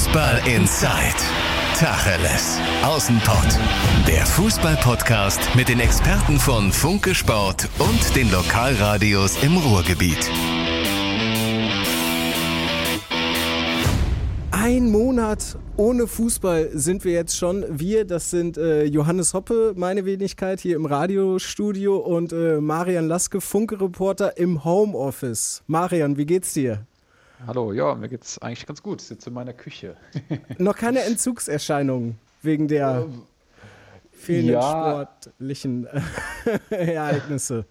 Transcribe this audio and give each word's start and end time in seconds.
Fußball 0.00 0.40
Inside. 0.46 1.20
Tacheles. 1.78 2.58
Außenpott. 2.82 3.58
Der 4.08 4.24
Fußball-Podcast 4.24 5.54
mit 5.54 5.68
den 5.68 5.78
Experten 5.78 6.38
von 6.38 6.72
Funke 6.72 7.14
Sport 7.14 7.68
und 7.78 8.16
den 8.16 8.32
Lokalradios 8.32 9.42
im 9.42 9.58
Ruhrgebiet. 9.58 10.30
Ein 14.50 14.90
Monat 14.90 15.58
ohne 15.76 16.06
Fußball 16.06 16.70
sind 16.72 17.04
wir 17.04 17.12
jetzt 17.12 17.36
schon. 17.36 17.66
Wir, 17.68 18.06
das 18.06 18.30
sind 18.30 18.56
äh, 18.56 18.84
Johannes 18.84 19.34
Hoppe, 19.34 19.74
meine 19.76 20.06
Wenigkeit, 20.06 20.60
hier 20.60 20.76
im 20.76 20.86
Radiostudio 20.86 21.98
und 21.98 22.32
äh, 22.32 22.58
Marian 22.62 23.06
Laske, 23.06 23.42
Funke-Reporter 23.42 24.38
im 24.38 24.64
Homeoffice. 24.64 25.62
Marian, 25.66 26.16
wie 26.16 26.24
geht's 26.24 26.54
dir? 26.54 26.86
Hallo, 27.46 27.72
ja, 27.72 27.94
mir 27.94 28.08
geht's 28.08 28.38
eigentlich 28.38 28.66
ganz 28.66 28.82
gut. 28.82 29.00
Ich 29.00 29.08
sitze 29.08 29.30
in 29.30 29.34
meiner 29.34 29.54
Küche. 29.54 29.96
Noch 30.58 30.76
keine 30.76 31.02
Entzugserscheinungen 31.04 32.18
wegen 32.42 32.68
der 32.68 33.08
Ähm, 33.08 33.26
fehlenden 34.12 34.52
ja. 34.54 34.62
sportlichen 34.62 35.86
Ereignisse. 36.70 37.66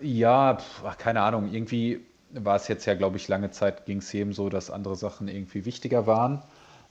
Ja, 0.00 0.56
pf, 0.58 0.82
keine 0.98 1.22
Ahnung. 1.22 1.52
Irgendwie 1.52 2.06
war 2.30 2.56
es 2.56 2.68
jetzt 2.68 2.84
ja, 2.86 2.94
glaube 2.94 3.16
ich, 3.16 3.28
lange 3.28 3.50
Zeit 3.50 3.86
ging 3.86 3.98
es 3.98 4.12
jedem 4.12 4.32
so, 4.32 4.48
dass 4.48 4.70
andere 4.70 4.96
Sachen 4.96 5.28
irgendwie 5.28 5.64
wichtiger 5.64 6.06
waren. 6.06 6.42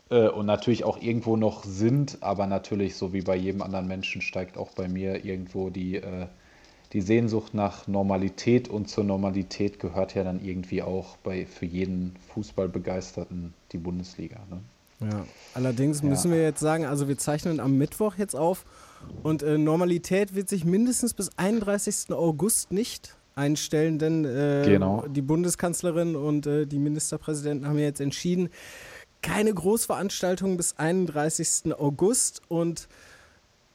Äh, 0.10 0.30
und 0.30 0.46
natürlich 0.46 0.84
auch 0.84 1.02
irgendwo 1.02 1.38
noch 1.38 1.64
sind, 1.64 2.18
aber 2.22 2.48
natürlich, 2.48 2.96
so 2.96 3.14
wie 3.14 3.22
bei 3.22 3.36
jedem 3.36 3.62
anderen 3.62 3.88
Menschen, 3.88 4.22
steigt 4.22 4.58
auch 4.58 4.72
bei 4.74 4.88
mir 4.88 5.26
irgendwo 5.26 5.70
die, 5.70 5.98
äh, 5.98 6.28
die 6.96 7.02
Sehnsucht 7.02 7.54
nach 7.54 7.88
Normalität. 7.88 8.70
Und 8.70 8.90
zur 8.90 9.04
Normalität 9.04 9.80
gehört 9.80 10.16
ja 10.16 10.24
dann 10.24 10.42
irgendwie 10.42 10.82
auch 10.82 11.18
bei, 11.18 11.46
für 11.46 11.66
jeden 11.66 12.16
Fußballbegeisterten 12.34 13.54
die 13.74 13.78
Bundesliga. 13.78 14.38
Ne? 14.50 15.10
Ja. 15.12 15.26
Allerdings 15.54 16.02
müssen 16.04 16.32
wir 16.32 16.42
jetzt 16.42 16.62
sagen, 16.62 16.86
also 16.86 17.10
wir 17.10 17.18
zeichnen 17.18 17.60
am 17.60 17.78
Mittwoch 17.78 18.16
jetzt 18.16 18.34
auf 18.34 18.64
und 19.24 19.44
äh, 19.44 19.58
Normalität 19.58 20.36
wird 20.36 20.48
sich 20.48 20.64
mindestens 20.64 21.14
bis 21.14 21.38
31. 21.38 22.14
August 22.14 22.72
nicht 22.72 23.18
einstellen, 23.36 24.00
denn 24.00 24.24
äh, 24.24 24.64
Genau. 24.66 25.04
die 25.06 25.22
Bundeskanzlerin 25.22 26.16
und 26.16 26.48
äh, 26.48 26.66
die 26.66 26.80
Ministerpräsidenten 26.80 27.68
haben 27.68 27.78
ja 27.78 27.84
jetzt 27.84 28.00
entschieden, 28.00 28.48
keine 29.22 29.54
Großveranstaltungen 29.54 30.56
bis 30.56 30.78
31. 30.78 31.74
August 31.78 32.42
und 32.48 32.88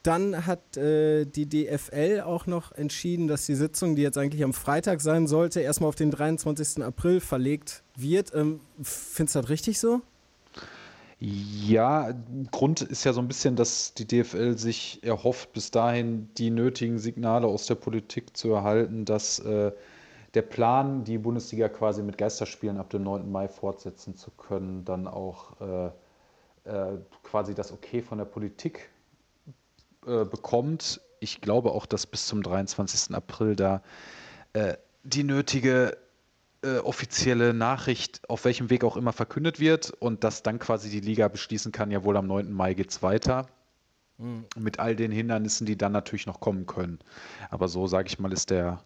dann 0.03 0.47
hat 0.47 0.77
äh, 0.77 1.25
die 1.27 1.47
DFL 1.47 2.23
auch 2.25 2.47
noch 2.47 2.73
entschieden, 2.73 3.29
dass 3.29 3.47
die 3.47 3.55
Sitzung, 3.55 3.97
die 3.97 4.03
jetzt 4.03 4.17
eigentlich 4.17 4.43
am 4.43 4.53
Freitag 4.53 5.01
sein 5.01 5.27
sollte, 5.27 5.61
erstmal 5.61 5.89
auf 5.89 5.95
den 5.95 6.11
23. 6.11 6.83
April 6.83 7.21
verlegt 7.21 7.83
wird. 7.97 8.35
Ähm, 8.35 8.61
findest 8.83 9.37
du 9.37 9.41
das 9.41 9.51
richtig 9.51 9.79
so? 9.79 10.01
Ja, 11.19 12.15
Grund 12.51 12.81
ist 12.81 13.05
ja 13.05 13.13
so 13.13 13.21
ein 13.21 13.29
bisschen, 13.29 13.55
dass 13.55 13.93
die 13.93 14.07
DFL 14.07 14.57
sich 14.57 15.01
erhofft, 15.03 15.53
bis 15.53 15.71
dahin 15.71 16.31
die 16.39 16.51
nötigen 16.51 16.99
Signale 16.99 17.47
aus 17.47 17.67
der 17.67 17.75
Politik 17.75 18.35
zu 18.35 18.53
erhalten, 18.53 19.05
dass 19.05 19.39
äh, 19.41 19.73
der 20.33 20.43
Plan, 20.43 21.05
die 21.05 21.19
Bundesliga 21.19 21.69
quasi 21.69 22.03
mit 22.03 22.17
Geisterspielen 22.17 22.79
ab 22.79 22.89
dem 22.89 23.03
9. 23.03 23.31
Mai 23.31 23.49
fortsetzen 23.49 24.17
zu 24.17 24.31
können, 24.31 24.87
dann 24.87 25.07
auch 25.07 25.61
äh, 25.61 25.91
äh, 26.65 26.99
quasi 27.23 27.55
das 27.55 27.71
Okay 27.71 28.01
von 28.01 28.17
der 28.17 28.25
Politik 28.25 28.89
äh, 30.07 30.25
bekommt. 30.25 31.01
Ich 31.21 31.41
glaube 31.41 31.73
auch, 31.73 31.87
dass 31.87 32.07
bis 32.07 32.27
zum 32.27 32.43
23. 32.43 33.15
April 33.15 33.57
da 33.57 33.83
äh, 34.53 34.75
die 35.03 35.25
nötige 35.25 35.97
äh, 36.63 36.79
offizielle 36.79 37.55
Nachricht, 37.55 38.29
auf 38.29 38.45
welchem 38.45 38.71
Weg 38.71 38.85
auch 38.85 38.97
immer 38.97 39.13
verkündet 39.13 39.61
wird 39.61 39.91
und 39.91 40.25
dass 40.25 40.43
dann 40.43 40.59
quasi 40.59 40.91
die 40.91 41.01
Liga 41.01 41.29
beschließen 41.29 41.73
kann, 41.73 41.91
jawohl, 41.91 42.17
am 42.17 42.27
9. 42.27 42.53
Mai 42.53 42.75
geht's 42.75 43.03
weiter. 43.03 43.49
Mit 44.55 44.79
all 44.79 44.97
den 44.97 45.13
Hindernissen, 45.13 45.67
die 45.67 45.79
dann 45.79 45.93
natürlich 45.93 46.27
noch 46.27 46.41
kommen 46.41 46.67
können. 46.67 46.99
Aber 47.49 47.69
so, 47.69 47.87
sage 47.87 48.09
ich 48.09 48.19
mal, 48.19 48.31
ist 48.33 48.51
der 48.51 48.83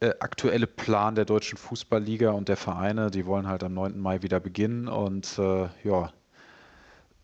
äh, 0.00 0.14
aktuelle 0.18 0.66
Plan 0.66 1.14
der 1.14 1.24
deutschen 1.24 1.56
Fußballliga 1.56 2.32
und 2.32 2.48
der 2.48 2.56
Vereine, 2.56 3.12
die 3.12 3.24
wollen 3.24 3.46
halt 3.46 3.62
am 3.62 3.74
9. 3.74 3.96
Mai 4.00 4.22
wieder 4.22 4.40
beginnen 4.40 4.88
und 4.88 5.38
äh, 5.38 5.68
ja, 5.84 6.12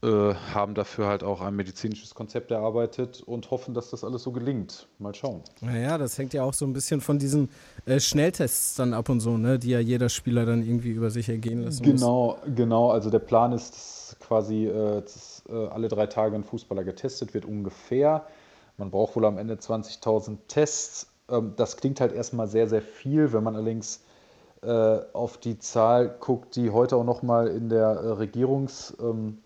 äh, 0.00 0.34
haben 0.54 0.74
dafür 0.74 1.08
halt 1.08 1.24
auch 1.24 1.40
ein 1.40 1.56
medizinisches 1.56 2.14
Konzept 2.14 2.52
erarbeitet 2.52 3.20
und 3.20 3.50
hoffen, 3.50 3.74
dass 3.74 3.90
das 3.90 4.04
alles 4.04 4.22
so 4.22 4.30
gelingt. 4.30 4.86
Mal 5.00 5.12
schauen. 5.12 5.42
Naja, 5.60 5.98
das 5.98 6.16
hängt 6.16 6.32
ja 6.34 6.44
auch 6.44 6.54
so 6.54 6.64
ein 6.66 6.72
bisschen 6.72 7.00
von 7.00 7.18
diesen 7.18 7.48
äh, 7.84 7.98
Schnelltests 7.98 8.76
dann 8.76 8.94
ab 8.94 9.08
und 9.08 9.18
so, 9.18 9.36
ne, 9.36 9.58
die 9.58 9.70
ja 9.70 9.80
jeder 9.80 10.08
Spieler 10.08 10.46
dann 10.46 10.62
irgendwie 10.62 10.90
über 10.90 11.10
sich 11.10 11.28
ergehen 11.28 11.64
lassen 11.64 11.84
muss. 11.84 12.00
Genau, 12.00 12.38
genau. 12.54 12.90
Also 12.92 13.10
der 13.10 13.18
Plan 13.18 13.50
ist, 13.50 13.74
dass 13.74 14.16
quasi 14.20 14.66
äh, 14.66 15.02
dass, 15.02 15.42
äh, 15.48 15.66
alle 15.66 15.88
drei 15.88 16.06
Tage 16.06 16.36
ein 16.36 16.44
Fußballer 16.44 16.84
getestet 16.84 17.34
wird, 17.34 17.44
ungefähr. 17.44 18.24
Man 18.76 18.92
braucht 18.92 19.16
wohl 19.16 19.24
am 19.24 19.36
Ende 19.36 19.54
20.000 19.54 20.38
Tests. 20.46 21.10
Ähm, 21.28 21.54
das 21.56 21.76
klingt 21.76 22.00
halt 22.00 22.12
erstmal 22.12 22.46
sehr, 22.46 22.68
sehr 22.68 22.82
viel. 22.82 23.32
Wenn 23.32 23.42
man 23.42 23.56
allerdings 23.56 24.04
äh, 24.62 24.98
auf 25.12 25.38
die 25.38 25.58
Zahl 25.58 26.08
guckt, 26.20 26.54
die 26.54 26.70
heute 26.70 26.94
auch 26.94 27.04
nochmal 27.04 27.48
in 27.48 27.68
der 27.68 28.16
Regierungs... 28.20 28.96
Ähm, 29.00 29.38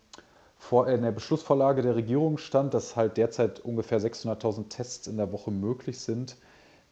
vor, 0.62 0.86
äh, 0.86 0.94
in 0.94 1.02
der 1.02 1.10
Beschlussvorlage 1.10 1.82
der 1.82 1.96
Regierung 1.96 2.38
stand, 2.38 2.72
dass 2.72 2.94
halt 2.94 3.16
derzeit 3.16 3.60
ungefähr 3.60 4.00
600.000 4.00 4.68
Tests 4.68 5.06
in 5.08 5.16
der 5.16 5.32
Woche 5.32 5.50
möglich 5.50 5.98
sind, 5.98 6.36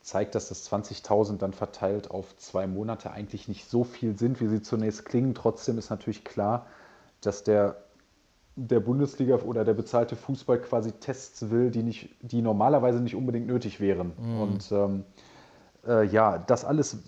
zeigt, 0.02 0.34
dass 0.34 0.48
das 0.48 0.70
20.000 0.70 1.38
dann 1.38 1.52
verteilt 1.52 2.10
auf 2.10 2.36
zwei 2.36 2.66
Monate 2.66 3.12
eigentlich 3.12 3.46
nicht 3.46 3.68
so 3.70 3.84
viel 3.84 4.18
sind, 4.18 4.40
wie 4.40 4.48
sie 4.48 4.60
zunächst 4.60 5.04
klingen. 5.04 5.34
Trotzdem 5.34 5.78
ist 5.78 5.90
natürlich 5.90 6.24
klar, 6.24 6.66
dass 7.20 7.44
der, 7.44 7.76
der 8.56 8.80
Bundesliga 8.80 9.36
oder 9.36 9.64
der 9.64 9.74
bezahlte 9.74 10.16
Fußball 10.16 10.60
quasi 10.60 10.90
Tests 10.92 11.50
will, 11.50 11.70
die, 11.70 11.84
nicht, 11.84 12.10
die 12.22 12.42
normalerweise 12.42 13.00
nicht 13.00 13.14
unbedingt 13.14 13.46
nötig 13.46 13.78
wären. 13.78 14.12
Und 14.40 14.72
ähm, 14.72 15.04
äh, 15.86 16.06
ja, 16.06 16.38
das 16.38 16.64
alles 16.64 16.98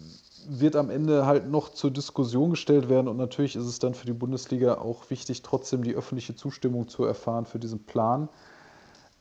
wird 0.49 0.77
am 0.77 0.91
Ende 0.91 1.27
halt 1.27 1.49
noch 1.51 1.71
zur 1.71 1.91
Diskussion 1.91 2.51
gestellt 2.51 2.89
werden 2.89 3.09
und 3.09 3.17
natürlich 3.17 3.57
ist 3.57 3.65
es 3.67 3.79
dann 3.79 3.95
für 3.95 4.07
die 4.07 4.13
Bundesliga 4.13 4.75
auch 4.79 5.11
wichtig, 5.11 5.43
trotzdem 5.43 5.83
die 5.85 5.95
öffentliche 5.95 6.35
Zustimmung 6.35 6.89
zu 6.89 7.05
erfahren 7.05 7.47
für 7.47 7.59
diesen 7.59 7.81
Plan. 7.85 8.29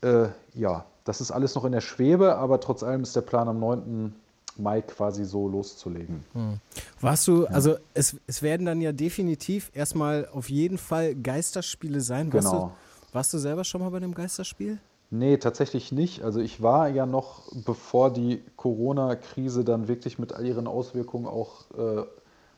Äh, 0.02 0.28
ja, 0.54 0.84
das 1.04 1.20
ist 1.20 1.30
alles 1.30 1.54
noch 1.54 1.64
in 1.64 1.72
der 1.72 1.80
Schwebe, 1.80 2.36
aber 2.36 2.60
trotz 2.60 2.82
allem 2.82 3.02
ist 3.02 3.14
der 3.16 3.20
Plan 3.22 3.48
am 3.48 3.58
9. 3.60 4.14
Mai 4.58 4.82
quasi 4.82 5.24
so 5.24 5.48
loszulegen. 5.48 6.22
Warst 7.00 7.26
du, 7.26 7.46
also 7.46 7.76
es, 7.94 8.16
es 8.26 8.42
werden 8.42 8.66
dann 8.66 8.80
ja 8.82 8.92
definitiv 8.92 9.70
erstmal 9.74 10.28
auf 10.30 10.50
jeden 10.50 10.76
Fall 10.76 11.14
Geisterspiele 11.14 12.02
sein. 12.02 12.30
Warst, 12.32 12.48
Genau. 12.50 12.72
du, 13.10 13.14
warst 13.14 13.32
du 13.32 13.38
selber 13.38 13.64
schon 13.64 13.80
mal 13.80 13.88
bei 13.90 13.96
einem 13.96 14.12
Geisterspiel? 14.14 14.78
Nee, 15.14 15.36
tatsächlich 15.36 15.92
nicht. 15.92 16.22
Also 16.22 16.40
ich 16.40 16.62
war 16.62 16.88
ja 16.88 17.04
noch, 17.04 17.42
bevor 17.66 18.10
die 18.10 18.42
Corona-Krise 18.56 19.62
dann 19.62 19.86
wirklich 19.86 20.18
mit 20.18 20.32
all 20.32 20.46
ihren 20.46 20.66
Auswirkungen 20.66 21.26
auch 21.26 21.70
äh, 21.72 22.06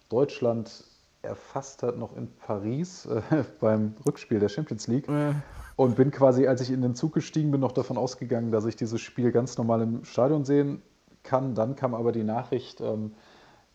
Deutschland 0.09 0.85
erfasst 1.23 1.83
hat, 1.83 1.99
noch 1.99 2.17
in 2.17 2.29
Paris 2.47 3.07
äh, 3.07 3.23
beim 3.61 3.95
Rückspiel 4.07 4.39
der 4.39 4.49
Champions 4.49 4.87
League. 4.87 5.09
Äh, 5.09 5.33
Und 5.75 5.97
bin 5.97 6.13
quasi, 6.13 6.47
als 6.47 6.61
ich 6.61 6.71
in 6.71 6.81
den 6.81 6.95
Zug 6.95 7.15
gestiegen 7.15 7.51
bin, 7.51 7.61
noch 7.61 7.73
davon 7.73 7.99
ausgegangen, 7.99 8.53
dass 8.53 8.67
ich 8.67 8.77
dieses 8.77 9.01
Spiel 9.01 9.33
ganz 9.33 9.59
normal 9.59 9.83
im 9.83 10.05
Stadion 10.05 10.45
sehen 10.45 10.81
kann. 11.25 11.57
Dann 11.57 11.75
kam 11.75 11.93
aber 11.93 12.13
die 12.13 12.23
Nachricht, 12.23 12.81
ähm, 12.81 13.15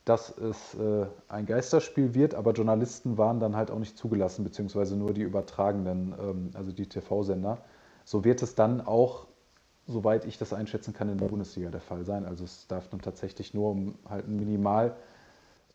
dass 0.06 0.30
es 0.38 0.76
äh, 0.76 1.06
ein 1.28 1.46
Geisterspiel 1.46 2.14
wird, 2.14 2.34
aber 2.34 2.54
Journalisten 2.54 3.18
waren 3.18 3.42
dann 3.42 3.58
halt 3.58 3.72
auch 3.72 3.80
nicht 3.80 3.98
zugelassen, 3.98 4.46
beziehungsweise 4.46 4.96
nur 4.96 5.14
die 5.14 5.24
Übertragenden, 5.24 6.16
ähm, 6.18 6.52
also 6.54 6.72
die 6.72 6.88
TV-Sender. 6.88 7.58
So 8.10 8.24
wird 8.24 8.42
es 8.42 8.56
dann 8.56 8.82
auch, 8.82 9.28
soweit 9.86 10.26
ich 10.26 10.40
das 10.40 10.52
einschätzen 10.52 10.96
kann, 10.96 11.10
in 11.10 11.20
der 11.20 11.28
Bundesliga 11.28 11.70
der 11.70 11.80
Fall 11.80 12.06
sein. 12.06 12.26
Also 12.26 12.44
es 12.44 12.66
darf 12.66 12.88
dann 12.88 13.02
tatsächlich 13.02 13.54
nur 13.54 13.70
um 13.70 14.00
halt 14.10 14.28
ein 14.28 14.36
Minimal 14.36 14.96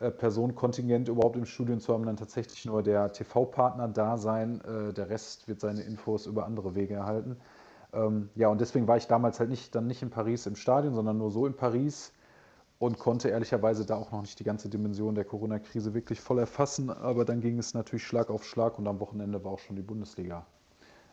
äh, 0.00 0.10
Personenkontingent 0.10 1.08
überhaupt 1.08 1.36
im 1.36 1.46
Studium 1.46 1.78
zu 1.78 1.94
haben, 1.94 2.04
dann 2.04 2.16
tatsächlich 2.16 2.64
nur 2.64 2.82
der 2.82 3.12
TV-Partner 3.12 3.86
da 3.86 4.16
sein. 4.16 4.60
Äh, 4.62 4.92
der 4.92 5.10
Rest 5.10 5.46
wird 5.46 5.60
seine 5.60 5.82
Infos 5.82 6.26
über 6.26 6.44
andere 6.44 6.74
Wege 6.74 6.94
erhalten. 6.94 7.36
Ähm, 7.92 8.30
ja, 8.34 8.48
und 8.48 8.60
deswegen 8.60 8.88
war 8.88 8.96
ich 8.96 9.06
damals 9.06 9.38
halt 9.38 9.50
nicht, 9.50 9.72
dann 9.72 9.86
nicht 9.86 10.02
in 10.02 10.10
Paris 10.10 10.46
im 10.46 10.56
Stadion, 10.56 10.96
sondern 10.96 11.18
nur 11.18 11.30
so 11.30 11.46
in 11.46 11.54
Paris 11.54 12.12
und 12.80 12.98
konnte 12.98 13.28
ehrlicherweise 13.28 13.86
da 13.86 13.94
auch 13.94 14.10
noch 14.10 14.22
nicht 14.22 14.40
die 14.40 14.44
ganze 14.44 14.68
Dimension 14.68 15.14
der 15.14 15.24
Corona-Krise 15.24 15.94
wirklich 15.94 16.20
voll 16.20 16.40
erfassen. 16.40 16.90
Aber 16.90 17.24
dann 17.24 17.40
ging 17.40 17.60
es 17.60 17.74
natürlich 17.74 18.04
Schlag 18.04 18.28
auf 18.28 18.44
Schlag 18.44 18.76
und 18.76 18.88
am 18.88 18.98
Wochenende 18.98 19.44
war 19.44 19.52
auch 19.52 19.60
schon 19.60 19.76
die 19.76 19.82
Bundesliga 19.82 20.44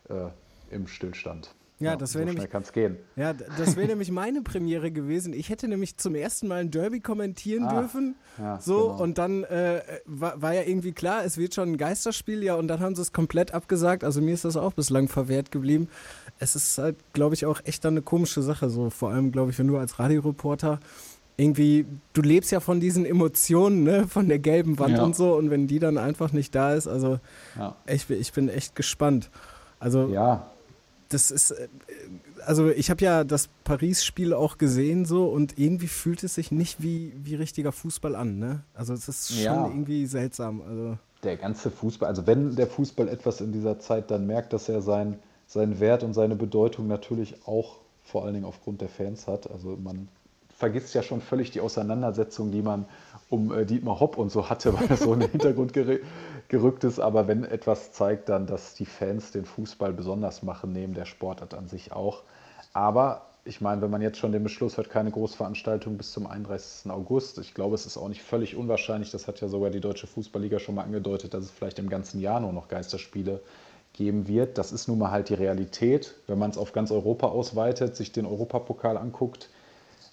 äh, 0.08 0.30
im 0.72 0.86
Stillstand. 0.86 1.54
Ja, 1.78 1.96
das 1.96 2.14
wäre 2.14 2.22
so 2.22 2.26
nämlich- 2.26 2.42
schnell 2.42 2.48
kann 2.48 2.62
es 2.62 2.70
gehen. 2.72 2.96
ja, 3.16 3.32
das 3.32 3.74
wäre 3.76 3.88
nämlich 3.88 4.12
meine 4.12 4.42
Premiere 4.42 4.92
gewesen. 4.92 5.32
Ich 5.32 5.48
hätte 5.48 5.66
nämlich 5.66 5.96
zum 5.96 6.14
ersten 6.14 6.46
Mal 6.46 6.60
ein 6.60 6.70
Derby 6.70 7.00
kommentieren 7.00 7.64
Ah, 7.64 7.80
dürfen. 7.80 8.14
ja, 8.38 8.60
so, 8.60 8.90
genau. 8.90 9.02
und 9.02 9.18
dann 9.18 9.42
äh, 9.44 9.82
war, 10.06 10.40
war 10.40 10.54
ja 10.54 10.62
irgendwie 10.62 10.92
klar, 10.92 11.24
es 11.24 11.38
wird 11.38 11.54
schon 11.56 11.72
ein 11.72 11.76
Geisterspiel, 11.78 12.44
ja, 12.44 12.54
und 12.54 12.68
dann 12.68 12.78
haben 12.78 12.94
sie 12.94 13.02
es 13.02 13.12
komplett 13.12 13.52
abgesagt. 13.52 14.04
Also 14.04 14.20
mir 14.22 14.32
ist 14.32 14.44
das 14.44 14.56
auch 14.56 14.74
bislang 14.74 15.08
verwehrt 15.08 15.50
geblieben. 15.50 15.88
Es 16.38 16.54
ist 16.54 16.78
halt, 16.78 16.96
glaube 17.14 17.34
ich, 17.34 17.46
auch 17.46 17.60
echt 17.64 17.84
dann 17.84 17.94
eine 17.94 18.02
komische 18.02 18.42
Sache. 18.42 18.70
So, 18.70 18.88
vor 18.90 19.10
allem, 19.10 19.32
glaube 19.32 19.50
ich, 19.50 19.58
wenn 19.58 19.66
du 19.66 19.76
als 19.76 19.98
Radioreporter 19.98 20.78
irgendwie, 21.36 21.86
du 22.12 22.22
lebst 22.22 22.52
ja 22.52 22.60
von 22.60 22.78
diesen 22.78 23.04
Emotionen, 23.04 23.82
ne? 23.82 24.06
von 24.06 24.28
der 24.28 24.38
gelben 24.38 24.78
Wand 24.78 24.98
ja. 24.98 25.02
und 25.02 25.16
so. 25.16 25.34
Und 25.34 25.50
wenn 25.50 25.66
die 25.66 25.80
dann 25.80 25.98
einfach 25.98 26.32
nicht 26.32 26.54
da 26.54 26.74
ist, 26.74 26.86
also 26.86 27.18
ja. 27.58 27.74
ich, 27.86 28.08
ich 28.08 28.32
bin 28.32 28.48
echt 28.48 28.76
gespannt. 28.76 29.30
Also 29.80 30.06
ja. 30.06 30.51
Das 31.12 31.30
ist, 31.30 31.52
äh, 31.52 31.68
also 32.46 32.68
ich 32.68 32.90
habe 32.90 33.04
ja 33.04 33.24
das 33.24 33.48
Paris-Spiel 33.64 34.32
auch 34.32 34.58
gesehen 34.58 35.04
so 35.04 35.26
und 35.26 35.58
irgendwie 35.58 35.88
fühlt 35.88 36.22
es 36.24 36.34
sich 36.34 36.50
nicht 36.50 36.82
wie, 36.82 37.12
wie 37.22 37.34
richtiger 37.34 37.72
Fußball 37.72 38.14
an. 38.16 38.38
Ne? 38.38 38.62
Also 38.74 38.94
es 38.94 39.08
ist 39.08 39.32
schon 39.32 39.42
ja. 39.42 39.66
irgendwie 39.66 40.06
seltsam. 40.06 40.62
Also 40.62 40.98
der 41.22 41.36
ganze 41.36 41.70
Fußball, 41.70 42.08
also 42.08 42.26
wenn 42.26 42.56
der 42.56 42.66
Fußball 42.66 43.08
etwas 43.08 43.40
in 43.40 43.52
dieser 43.52 43.78
Zeit 43.78 44.10
dann 44.10 44.26
merkt, 44.26 44.52
dass 44.52 44.68
er 44.68 44.82
sein, 44.82 45.18
seinen 45.46 45.78
Wert 45.80 46.02
und 46.02 46.14
seine 46.14 46.34
Bedeutung 46.34 46.88
natürlich 46.88 47.46
auch 47.46 47.78
vor 48.02 48.24
allen 48.24 48.34
Dingen 48.34 48.46
aufgrund 48.46 48.80
der 48.80 48.88
Fans 48.88 49.28
hat. 49.28 49.50
Also 49.50 49.78
man 49.82 50.08
vergisst 50.56 50.94
ja 50.94 51.02
schon 51.02 51.20
völlig 51.20 51.50
die 51.50 51.60
Auseinandersetzung, 51.60 52.50
die 52.50 52.62
man 52.62 52.86
um 53.32 53.52
äh, 53.52 53.64
Dietmar 53.64 53.98
Hopp 53.98 54.18
und 54.18 54.30
so 54.30 54.48
hatte, 54.48 54.74
weil 54.78 54.88
er 54.88 54.96
so 54.96 55.12
in 55.14 55.20
den 55.20 55.30
Hintergrund 55.30 55.72
gerückt 56.48 56.84
ist. 56.84 57.00
Aber 57.00 57.26
wenn 57.28 57.44
etwas 57.44 57.92
zeigt 57.92 58.28
dann, 58.28 58.46
dass 58.46 58.74
die 58.74 58.86
Fans 58.86 59.32
den 59.32 59.44
Fußball 59.44 59.92
besonders 59.92 60.42
machen, 60.42 60.72
neben 60.72 60.94
der 60.94 61.06
Sportart 61.06 61.54
an 61.54 61.68
sich 61.68 61.92
auch. 61.92 62.22
Aber 62.72 63.26
ich 63.44 63.60
meine, 63.60 63.82
wenn 63.82 63.90
man 63.90 64.02
jetzt 64.02 64.18
schon 64.18 64.30
den 64.30 64.44
Beschluss 64.44 64.76
hört, 64.76 64.88
keine 64.88 65.10
Großveranstaltung 65.10 65.96
bis 65.96 66.12
zum 66.12 66.26
31. 66.26 66.90
August, 66.92 67.38
ich 67.38 67.54
glaube, 67.54 67.74
es 67.74 67.86
ist 67.86 67.96
auch 67.96 68.08
nicht 68.08 68.22
völlig 68.22 68.56
unwahrscheinlich, 68.56 69.10
das 69.10 69.26
hat 69.26 69.40
ja 69.40 69.48
sogar 69.48 69.70
die 69.70 69.80
Deutsche 69.80 70.06
Fußballliga 70.06 70.60
schon 70.60 70.76
mal 70.76 70.84
angedeutet, 70.84 71.34
dass 71.34 71.44
es 71.44 71.50
vielleicht 71.50 71.80
im 71.80 71.88
ganzen 71.88 72.20
Jahr 72.20 72.38
nur 72.38 72.52
noch 72.52 72.68
Geisterspiele 72.68 73.40
geben 73.94 74.28
wird. 74.28 74.58
Das 74.58 74.72
ist 74.72 74.88
nun 74.88 74.98
mal 74.98 75.10
halt 75.10 75.28
die 75.28 75.34
Realität. 75.34 76.14
Wenn 76.26 76.38
man 76.38 76.50
es 76.50 76.58
auf 76.58 76.72
ganz 76.72 76.90
Europa 76.90 77.26
ausweitet, 77.28 77.96
sich 77.96 78.12
den 78.12 78.26
Europapokal 78.26 78.96
anguckt, 78.96 79.48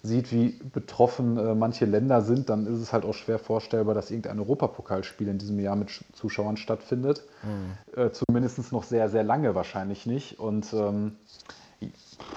sieht, 0.02 0.32
wie 0.32 0.58
betroffen 0.72 1.36
äh, 1.36 1.54
manche 1.54 1.84
Länder 1.84 2.22
sind, 2.22 2.48
dann 2.48 2.66
ist 2.66 2.80
es 2.80 2.92
halt 2.92 3.04
auch 3.04 3.14
schwer 3.14 3.38
vorstellbar, 3.38 3.94
dass 3.94 4.10
irgendein 4.10 4.38
Europapokalspiel 4.40 5.28
in 5.28 5.38
diesem 5.38 5.58
Jahr 5.60 5.76
mit 5.76 5.90
Zuschauern 6.14 6.56
stattfindet. 6.56 7.22
Mhm. 7.42 8.00
Äh, 8.00 8.10
Zumindest 8.10 8.72
noch 8.72 8.84
sehr, 8.84 9.08
sehr 9.10 9.24
lange 9.24 9.54
wahrscheinlich 9.54 10.06
nicht. 10.06 10.38
Und 10.38 10.72
ähm, 10.72 11.16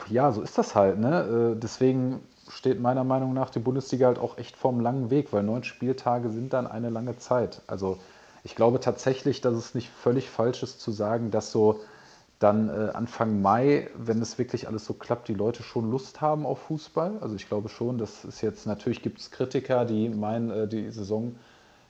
ja, 0.10 0.32
so 0.32 0.42
ist 0.42 0.58
das 0.58 0.76
halt. 0.76 1.00
Ne? 1.00 1.54
Äh, 1.56 1.60
deswegen 1.60 2.20
steht 2.50 2.82
meiner 2.82 3.04
Meinung 3.04 3.34
nach 3.34 3.50
die 3.50 3.60
Bundesliga 3.60 4.08
halt 4.08 4.20
auch 4.20 4.38
echt 4.38 4.58
vorm 4.58 4.82
langen 4.82 5.10
Weg, 5.10 5.32
weil 5.32 5.44
neun 5.44 5.64
Spieltage 5.64 6.30
sind 6.30 6.54
dann 6.54 6.68
eine 6.68 6.90
lange 6.90 7.18
Zeit. 7.18 7.62
Also 7.68 7.98
ich 8.44 8.56
glaube 8.56 8.82
tatsächlich, 8.82 9.40
dass 9.40 9.56
es 9.56 9.74
nicht 9.74 9.90
völlig 9.90 10.30
falsch 10.30 10.64
ist 10.64 10.82
zu 10.82 10.92
sagen, 10.92 11.32
dass 11.32 11.52
so 11.52 11.80
dann 12.44 12.70
äh, 12.70 12.92
Anfang 12.94 13.42
Mai, 13.42 13.90
wenn 13.96 14.22
es 14.22 14.38
wirklich 14.38 14.68
alles 14.68 14.86
so 14.86 14.94
klappt, 14.94 15.30
die 15.30 15.34
Leute 15.34 15.64
schon 15.64 15.90
Lust 15.90 16.20
haben 16.20 16.46
auf 16.46 16.60
Fußball. 16.60 17.20
Also 17.22 17.36
ich 17.36 17.48
glaube 17.48 17.70
schon, 17.70 17.98
das 17.98 18.26
ist 18.26 18.42
jetzt, 18.42 18.68
natürlich 18.68 19.02
gibt 19.02 19.20
es 19.20 19.32
Kritiker, 19.32 19.86
die 19.86 20.10
meinen, 20.10 20.52
äh, 20.52 20.68
die 20.68 20.92
Saison 20.92 21.36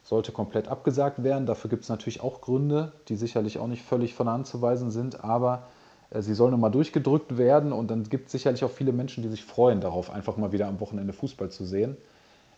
sollte 0.03 0.31
komplett 0.31 0.67
abgesagt 0.67 1.23
werden. 1.23 1.45
Dafür 1.45 1.69
gibt 1.69 1.83
es 1.83 1.89
natürlich 1.89 2.21
auch 2.21 2.41
Gründe, 2.41 2.91
die 3.07 3.15
sicherlich 3.15 3.57
auch 3.57 3.67
nicht 3.67 3.83
völlig 3.83 4.13
von 4.13 4.27
der 4.27 4.33
Hand 4.33 4.47
zu 4.47 4.61
weisen 4.61 4.91
sind, 4.91 5.23
aber 5.23 5.63
äh, 6.11 6.21
sie 6.21 6.35
soll 6.35 6.51
nochmal 6.51 6.71
durchgedrückt 6.71 7.37
werden 7.37 7.73
und 7.73 7.89
dann 7.89 8.03
gibt 8.03 8.27
es 8.27 8.33
sicherlich 8.33 8.63
auch 8.63 8.71
viele 8.71 8.91
Menschen, 8.91 9.23
die 9.23 9.29
sich 9.29 9.43
freuen 9.43 9.81
darauf, 9.81 10.11
einfach 10.11 10.37
mal 10.37 10.51
wieder 10.51 10.67
am 10.67 10.79
Wochenende 10.79 11.13
Fußball 11.13 11.49
zu 11.49 11.65
sehen. 11.65 11.97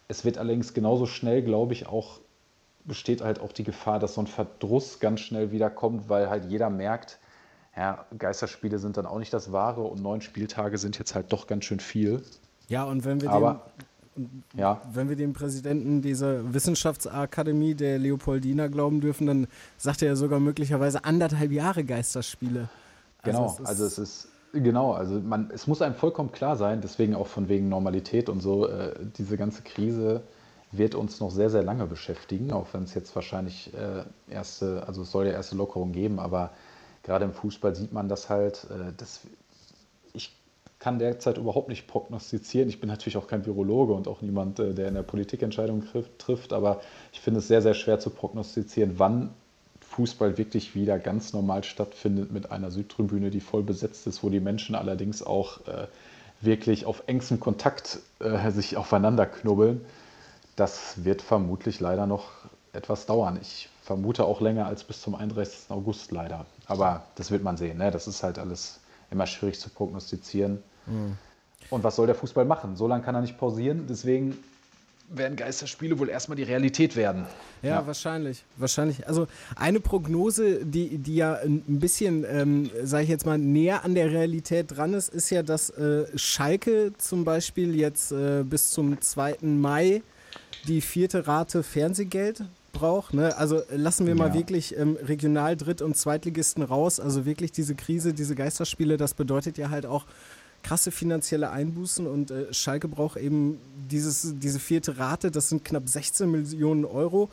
Es 0.08 0.26
wird 0.26 0.38
allerdings 0.38 0.74
genauso 0.74 1.06
schnell, 1.06 1.42
glaube 1.42 1.74
ich, 1.74 1.88
auch 1.88 2.20
besteht 2.84 3.22
halt 3.22 3.40
auch 3.40 3.52
die 3.52 3.64
Gefahr, 3.64 4.00
dass 4.00 4.16
so 4.16 4.22
ein 4.22 4.28
Verdruss 4.28 5.00
ganz 5.00 5.22
schnell 5.22 5.52
wieder 5.52 5.70
kommt, 5.70 6.10
weil 6.10 6.30
halt 6.30 6.46
jeder 6.46 6.70
merkt, 6.70 7.20
ja, 7.76 8.06
Geisterspiele 8.18 8.80
sind 8.80 8.98
dann 8.98 9.06
auch 9.06 9.20
nicht 9.20 9.34
das 9.34 9.52
Wahre 9.52 9.82
und 9.82 10.02
neun 10.02 10.22
Spieltage 10.22 10.78
sind 10.78 10.98
jetzt 10.98 11.16
halt 11.16 11.32
doch 11.32 11.48
ganz 11.48 11.66
schön 11.66 11.80
viel. 11.80 12.24
Ja, 12.68 12.86
und 12.86 13.06
wenn 13.06 13.22
wir 13.22 13.30
Aber, 13.30 13.62
dem, 14.16 14.44
ja. 14.54 14.82
wenn 14.94 15.10
wir 15.10 15.16
dem 15.16 15.34
Präsidenten 15.34 16.02
dieser 16.02 16.54
Wissenschaftsakademie 16.54 17.76
der 17.76 18.00
Leopoldina 18.00 18.68
glauben 18.68 19.02
dürfen, 19.02 19.28
dann 19.28 19.48
sagt 19.78 20.02
er 20.02 20.10
ja 20.10 20.16
sogar 20.16 20.40
möglicherweise 20.40 21.04
anderthalb 21.04 21.52
Jahre 21.52 21.84
Geisterspiele. 21.84 22.70
Also 23.22 23.38
genau, 23.38 23.58
es 23.62 23.66
also 23.66 23.86
es 23.86 23.98
ist 23.98 24.28
Genau, 24.56 24.94
also 24.94 25.20
man, 25.20 25.52
es 25.54 25.68
muss 25.68 25.82
einem 25.82 25.96
vollkommen 25.96 26.32
klar 26.32 26.56
sein, 26.56 26.80
deswegen 26.80 27.14
auch 27.14 27.28
von 27.28 27.50
wegen 27.50 27.68
Normalität 27.68 28.30
und 28.30 28.40
so, 28.40 28.70
äh, 28.70 28.94
diese 29.18 29.36
ganze 29.36 29.64
Krise 29.64 30.22
wird 30.72 30.96
uns 30.96 31.20
noch 31.20 31.30
sehr, 31.30 31.50
sehr 31.50 31.62
lange 31.62 31.86
beschäftigen, 31.88 32.54
auch 32.54 32.68
wenn 32.72 32.84
es 32.84 32.94
jetzt 32.94 33.14
wahrscheinlich 33.16 33.74
äh, 33.74 34.04
erste, 34.34 34.84
also 34.88 35.02
es 35.02 35.12
soll 35.12 35.26
ja 35.26 35.34
erste 35.34 35.58
Lockerungen 35.58 35.92
geben, 35.92 36.20
aber 36.20 36.52
gerade 37.06 37.26
im 37.26 37.34
Fußball 37.34 37.76
sieht 37.76 37.94
man 37.94 38.10
das 38.10 38.30
halt. 38.30 38.66
Äh, 38.70 38.92
das, 38.98 39.22
ich 40.14 40.36
kann 40.80 41.00
derzeit 41.00 41.38
überhaupt 41.38 41.70
nicht 41.70 41.88
prognostizieren. 41.88 42.68
Ich 42.68 42.80
bin 42.80 42.90
natürlich 42.90 43.18
auch 43.18 43.28
kein 43.28 43.46
Virologe 43.46 43.94
und 43.94 44.08
auch 44.08 44.22
niemand, 44.22 44.60
äh, 44.60 44.74
der 44.74 44.90
in 44.90 44.96
der 44.96 45.04
Politik 45.04 45.42
Entscheidungen 45.42 45.88
trifft, 46.18 46.52
aber 46.52 46.82
ich 47.14 47.22
finde 47.22 47.40
es 47.40 47.48
sehr, 47.48 47.62
sehr 47.62 47.74
schwer 47.74 48.00
zu 48.00 48.10
prognostizieren, 48.10 48.96
wann 48.98 49.30
Fußball 49.82 50.38
wirklich 50.38 50.76
wieder 50.76 51.00
ganz 51.00 51.32
normal 51.32 51.64
stattfindet 51.64 52.32
mit 52.32 52.52
einer 52.52 52.70
Südtribüne, 52.72 53.30
die 53.30 53.40
voll 53.40 53.64
besetzt 53.64 54.08
ist, 54.08 54.24
wo 54.24 54.30
die 54.30 54.42
Menschen 54.42 54.76
allerdings 54.76 55.24
auch 55.24 55.66
äh, 55.68 55.88
wirklich 56.42 56.86
auf 56.86 57.04
engstem 57.08 57.40
Kontakt 57.40 58.00
äh, 58.20 58.52
sich 58.52 58.76
aufeinander 58.76 59.26
knubbeln. 59.26 59.86
Das 60.56 61.06
wird 61.06 61.22
vermutlich 61.22 61.80
leider 61.80 62.08
noch 62.08 62.30
etwas 62.76 63.06
dauern. 63.06 63.38
Ich 63.42 63.70
vermute 63.82 64.26
auch 64.26 64.42
länger 64.42 64.66
als 64.66 64.84
bis 64.84 65.02
zum 65.02 65.16
31. 65.16 65.70
August 65.70 66.12
leider. 66.12 66.46
Aber 66.66 67.04
das 67.16 67.32
wird 67.32 67.44
man 67.44 67.58
sehen. 67.58 67.78
Ne? 67.78 67.92
Das 67.92 68.08
ist 68.08 68.24
halt 68.24 68.40
alles 68.40 68.80
immer 69.12 69.28
schwierig 69.28 69.60
zu 69.60 69.70
prognostizieren. 69.70 70.64
Mhm. 70.86 71.18
Und 71.70 71.84
was 71.84 71.96
soll 71.96 72.08
der 72.08 72.16
Fußball 72.16 72.46
machen? 72.46 72.76
So 72.76 72.88
lange 72.88 73.04
kann 73.04 73.16
er 73.16 73.22
nicht 73.22 73.38
pausieren. 73.38 73.86
Deswegen 73.88 74.38
werden 75.10 75.36
Geisterspiele 75.36 76.00
wohl 76.00 76.10
erstmal 76.10 76.36
die 76.36 76.44
Realität 76.44 76.96
werden. 76.96 77.26
Ja, 77.62 77.70
ja, 77.70 77.88
wahrscheinlich. 77.88 78.44
Wahrscheinlich. 78.58 79.08
Also 79.08 79.28
eine 79.56 79.80
Prognose, 79.80 80.66
die, 80.66 80.98
die 80.98 81.16
ja 81.18 81.36
ein 81.36 81.80
bisschen, 81.80 82.26
ähm, 82.28 82.70
sage 82.84 83.04
ich 83.04 83.10
jetzt 83.10 83.26
mal, 83.26 83.38
näher 83.38 83.84
an 83.84 83.94
der 83.96 84.12
Realität 84.12 84.76
dran 84.76 84.94
ist, 84.94 85.10
ist 85.10 85.30
ja, 85.30 85.44
dass 85.44 85.70
äh, 85.72 86.06
Schalke 86.18 86.94
zum 86.98 87.24
Beispiel 87.24 87.76
jetzt 87.76 88.12
äh, 88.12 88.44
bis 88.44 88.72
zum 88.72 89.00
2. 89.00 89.38
Mai 89.42 90.02
die 90.68 90.82
vierte 90.82 91.28
Rate 91.28 91.62
Fernsehgeld 91.62 92.44
braucht. 92.76 93.14
Ne? 93.14 93.36
Also 93.38 93.64
lassen 93.70 94.06
wir 94.06 94.14
mal 94.14 94.34
wirklich 94.34 94.78
ähm, 94.78 94.98
Regional-, 95.02 95.58
Dritt- 95.58 95.82
und 95.82 95.98
Zweitligisten 95.98 96.62
raus. 96.62 97.00
Also 97.00 97.26
wirklich 97.26 97.52
diese 97.52 97.74
Krise, 97.74 98.14
diese 98.14 98.36
Geisterspiele, 98.36 98.98
das 98.98 99.16
bedeutet 99.16 99.58
ja 99.58 99.72
halt 99.72 99.88
auch 99.88 100.06
krasse 100.62 100.92
finanzielle 100.92 101.52
Einbußen 101.52 102.08
und 102.08 102.32
äh, 102.32 102.52
Schalke 102.52 102.88
braucht 102.88 103.18
eben 103.18 103.60
dieses, 103.90 104.34
diese 104.40 104.60
vierte 104.60 104.98
Rate, 104.98 105.30
das 105.30 105.50
sind 105.50 105.64
knapp 105.64 105.88
16 105.88 106.30
Millionen 106.30 106.86
Euro. 106.86 107.30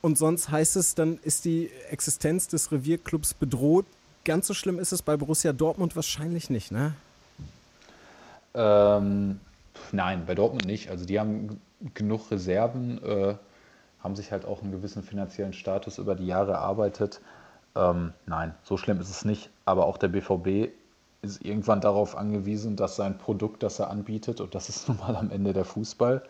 Und 0.00 0.18
sonst 0.18 0.50
heißt 0.50 0.74
es, 0.76 0.96
dann 0.96 1.18
ist 1.22 1.44
die 1.44 1.70
Existenz 1.90 2.48
des 2.48 2.72
Revierclubs 2.72 3.34
bedroht. 3.34 3.86
Ganz 4.24 4.48
so 4.48 4.54
schlimm 4.54 4.80
ist 4.80 4.92
es 4.92 5.00
bei 5.00 5.16
Borussia 5.16 5.52
Dortmund 5.52 5.94
wahrscheinlich 5.94 6.50
nicht, 6.50 6.72
ne? 6.72 6.94
Ähm, 8.54 9.38
nein, 9.92 10.24
bei 10.26 10.34
Dortmund 10.34 10.66
nicht. 10.66 10.90
Also 10.90 11.04
die 11.04 11.20
haben 11.20 11.60
genug 11.94 12.30
Reserven, 12.32 13.02
äh, 13.02 13.34
haben 14.02 14.16
sich 14.16 14.32
halt 14.32 14.44
auch 14.44 14.62
einen 14.62 14.72
gewissen 14.72 15.02
finanziellen 15.02 15.52
Status 15.52 15.98
über 15.98 16.14
die 16.14 16.26
Jahre 16.26 16.52
erarbeitet. 16.52 17.20
Ähm, 17.74 18.12
nein, 18.26 18.54
so 18.64 18.76
schlimm 18.76 19.00
ist 19.00 19.10
es 19.10 19.24
nicht. 19.24 19.50
Aber 19.64 19.86
auch 19.86 19.96
der 19.96 20.08
BVB 20.08 20.72
ist 21.22 21.44
irgendwann 21.44 21.80
darauf 21.80 22.16
angewiesen, 22.16 22.76
dass 22.76 22.96
sein 22.96 23.16
Produkt, 23.16 23.62
das 23.62 23.78
er 23.78 23.90
anbietet, 23.90 24.40
und 24.40 24.54
das 24.54 24.68
ist 24.68 24.88
nun 24.88 24.98
mal 24.98 25.16
am 25.16 25.30
Ende 25.30 25.52
der 25.52 25.64
Fußball, 25.64 26.22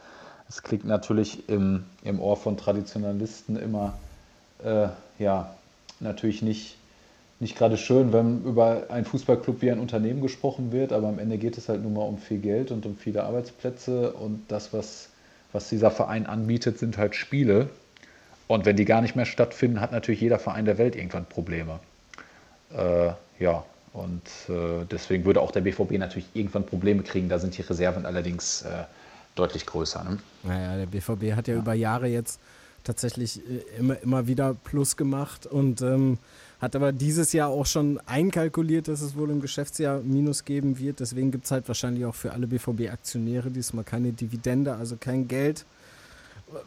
es 0.48 0.62
klingt 0.62 0.84
natürlich 0.84 1.48
im, 1.48 1.84
im 2.02 2.20
Ohr 2.20 2.36
von 2.36 2.58
Traditionalisten 2.58 3.56
immer, 3.56 3.94
äh, 4.62 4.88
ja, 5.18 5.54
natürlich 6.00 6.42
nicht, 6.42 6.76
nicht 7.40 7.56
gerade 7.56 7.78
schön, 7.78 8.12
wenn 8.12 8.44
über 8.44 8.90
einen 8.90 9.06
Fußballclub 9.06 9.62
wie 9.62 9.70
ein 9.70 9.78
Unternehmen 9.78 10.20
gesprochen 10.20 10.70
wird, 10.70 10.92
aber 10.92 11.08
am 11.08 11.18
Ende 11.18 11.38
geht 11.38 11.56
es 11.56 11.68
halt 11.70 11.82
nun 11.82 11.94
mal 11.94 12.02
um 12.02 12.18
viel 12.18 12.38
Geld 12.38 12.70
und 12.70 12.84
um 12.84 12.96
viele 12.96 13.24
Arbeitsplätze 13.24 14.12
und 14.12 14.44
das, 14.48 14.74
was 14.74 15.08
was 15.52 15.68
dieser 15.68 15.90
Verein 15.90 16.26
anbietet, 16.26 16.78
sind 16.78 16.98
halt 16.98 17.14
Spiele. 17.14 17.68
Und 18.46 18.66
wenn 18.66 18.76
die 18.76 18.84
gar 18.84 19.00
nicht 19.00 19.16
mehr 19.16 19.26
stattfinden, 19.26 19.80
hat 19.80 19.92
natürlich 19.92 20.20
jeder 20.20 20.38
Verein 20.38 20.64
der 20.64 20.78
Welt 20.78 20.96
irgendwann 20.96 21.24
Probleme. 21.26 21.80
Äh, 22.76 23.12
ja, 23.38 23.64
und 23.92 24.22
äh, 24.48 24.84
deswegen 24.90 25.24
würde 25.24 25.40
auch 25.40 25.50
der 25.50 25.60
BVB 25.60 25.92
natürlich 25.92 26.28
irgendwann 26.34 26.64
Probleme 26.64 27.02
kriegen. 27.02 27.28
Da 27.28 27.38
sind 27.38 27.56
die 27.56 27.62
Reserven 27.62 28.06
allerdings 28.06 28.62
äh, 28.62 28.84
deutlich 29.34 29.66
größer. 29.66 30.04
Ne? 30.04 30.18
Naja, 30.42 30.76
der 30.76 30.86
BVB 30.86 31.36
hat 31.36 31.48
ja, 31.48 31.54
ja, 31.54 31.60
über 31.60 31.74
Jahre 31.74 32.08
jetzt 32.08 32.40
tatsächlich 32.84 33.38
äh, 33.38 33.78
immer, 33.78 34.00
immer 34.02 34.26
wieder 34.26 34.54
Plus 34.54 34.96
gemacht 34.96 35.46
und 35.46 35.82
ähm, 35.82 36.18
hat 36.62 36.76
aber 36.76 36.92
dieses 36.92 37.32
Jahr 37.32 37.48
auch 37.48 37.66
schon 37.66 38.00
einkalkuliert, 38.06 38.86
dass 38.86 39.00
es 39.00 39.16
wohl 39.16 39.30
im 39.30 39.40
Geschäftsjahr 39.40 39.98
Minus 39.98 40.44
geben 40.44 40.78
wird. 40.78 41.00
Deswegen 41.00 41.32
gibt 41.32 41.46
es 41.46 41.50
halt 41.50 41.66
wahrscheinlich 41.66 42.04
auch 42.04 42.14
für 42.14 42.32
alle 42.32 42.46
BVB-Aktionäre 42.46 43.50
diesmal 43.50 43.82
keine 43.82 44.12
Dividende, 44.12 44.76
also 44.76 44.96
kein 44.96 45.26
Geld. 45.26 45.66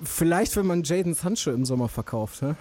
Vielleicht, 0.04 0.58
wenn 0.58 0.66
man 0.66 0.84
Jaden 0.84 1.14
Sancho 1.14 1.50
im 1.52 1.64
Sommer 1.64 1.88
verkauft. 1.88 2.42
Hä? 2.42 2.56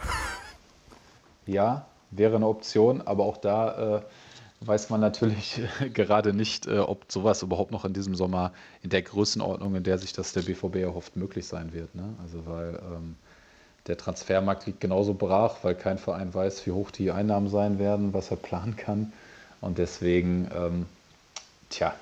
Ja, 1.46 1.86
wäre 2.12 2.36
eine 2.36 2.46
Option, 2.46 3.02
aber 3.02 3.24
auch 3.24 3.38
da 3.38 3.96
äh, 3.96 4.02
weiß 4.60 4.90
man 4.90 5.00
natürlich 5.00 5.60
gerade 5.92 6.34
nicht, 6.34 6.68
äh, 6.68 6.78
ob 6.78 7.10
sowas 7.10 7.42
überhaupt 7.42 7.72
noch 7.72 7.84
in 7.84 7.94
diesem 7.94 8.14
Sommer 8.14 8.52
in 8.82 8.90
der 8.90 9.02
Größenordnung, 9.02 9.74
in 9.74 9.82
der 9.82 9.98
sich 9.98 10.12
das 10.12 10.34
der 10.34 10.42
BVB 10.42 10.76
erhofft, 10.76 11.16
möglich 11.16 11.48
sein 11.48 11.72
wird. 11.72 11.96
Ne? 11.96 12.14
Also 12.22 12.46
weil 12.46 12.80
ähm, 12.94 13.16
der 13.86 13.98
Transfermarkt 13.98 14.66
liegt 14.66 14.80
genauso 14.80 15.14
brach, 15.14 15.56
weil 15.62 15.74
kein 15.74 15.98
Verein 15.98 16.32
weiß, 16.32 16.66
wie 16.66 16.72
hoch 16.72 16.90
die 16.90 17.10
Einnahmen 17.10 17.48
sein 17.48 17.78
werden, 17.78 18.14
was 18.14 18.30
er 18.30 18.36
planen 18.36 18.76
kann. 18.76 19.12
Und 19.60 19.78
deswegen, 19.78 20.50
ähm, 20.56 20.86
tja, 21.68 21.94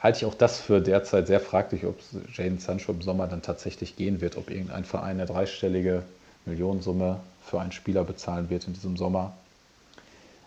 halte 0.00 0.18
ich 0.18 0.24
auch 0.26 0.34
das 0.34 0.60
für 0.60 0.80
derzeit 0.80 1.26
sehr 1.26 1.40
fraglich, 1.40 1.84
ob 1.86 1.98
Jane 2.32 2.58
Sancho 2.58 2.92
im 2.92 3.02
Sommer 3.02 3.26
dann 3.26 3.42
tatsächlich 3.42 3.96
gehen 3.96 4.20
wird, 4.20 4.36
ob 4.36 4.50
irgendein 4.50 4.84
Verein 4.84 5.16
eine 5.16 5.26
dreistellige 5.26 6.02
Millionensumme 6.44 7.20
für 7.44 7.60
einen 7.60 7.72
Spieler 7.72 8.04
bezahlen 8.04 8.50
wird 8.50 8.66
in 8.66 8.74
diesem 8.74 8.96
Sommer. 8.96 9.32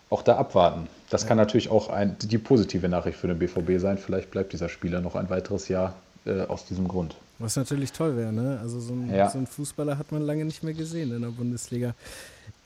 Auch 0.08 0.22
da 0.22 0.36
abwarten. 0.36 0.88
Das 1.08 1.22
ja. 1.22 1.28
kann 1.28 1.36
natürlich 1.36 1.70
auch 1.70 1.88
ein, 1.88 2.16
die 2.20 2.38
positive 2.38 2.88
Nachricht 2.88 3.18
für 3.18 3.28
den 3.28 3.38
BVB 3.38 3.80
sein. 3.80 3.98
Vielleicht 3.98 4.30
bleibt 4.30 4.52
dieser 4.52 4.68
Spieler 4.68 5.00
noch 5.00 5.14
ein 5.14 5.30
weiteres 5.30 5.68
Jahr 5.68 5.94
äh, 6.26 6.42
aus 6.42 6.64
diesem 6.64 6.88
Grund. 6.88 7.14
Was 7.40 7.56
natürlich 7.56 7.90
toll 7.90 8.16
wäre, 8.16 8.32
ne? 8.32 8.58
Also 8.60 8.80
so 8.80 8.92
ein, 8.92 9.08
ja. 9.08 9.30
so 9.30 9.44
Fußballer 9.44 9.96
hat 9.96 10.12
man 10.12 10.20
lange 10.20 10.44
nicht 10.44 10.62
mehr 10.62 10.74
gesehen 10.74 11.10
in 11.10 11.22
der 11.22 11.30
Bundesliga. 11.30 11.94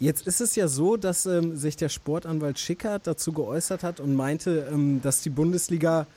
Jetzt 0.00 0.26
ist 0.26 0.40
es 0.40 0.57
ja 0.57 0.66
so, 0.66 0.97
dass 0.97 1.26
ähm, 1.26 1.57
sich 1.57 1.76
der 1.76 1.88
Sportanwalt 1.88 2.59
Schickert 2.59 3.07
dazu 3.07 3.33
geäußert 3.33 3.85
hat 3.85 4.00
und 4.00 4.16
meinte, 4.16 4.69
ähm, 4.73 5.00
dass 5.00 5.23
die 5.23 5.31
Bundesliga 5.31 6.09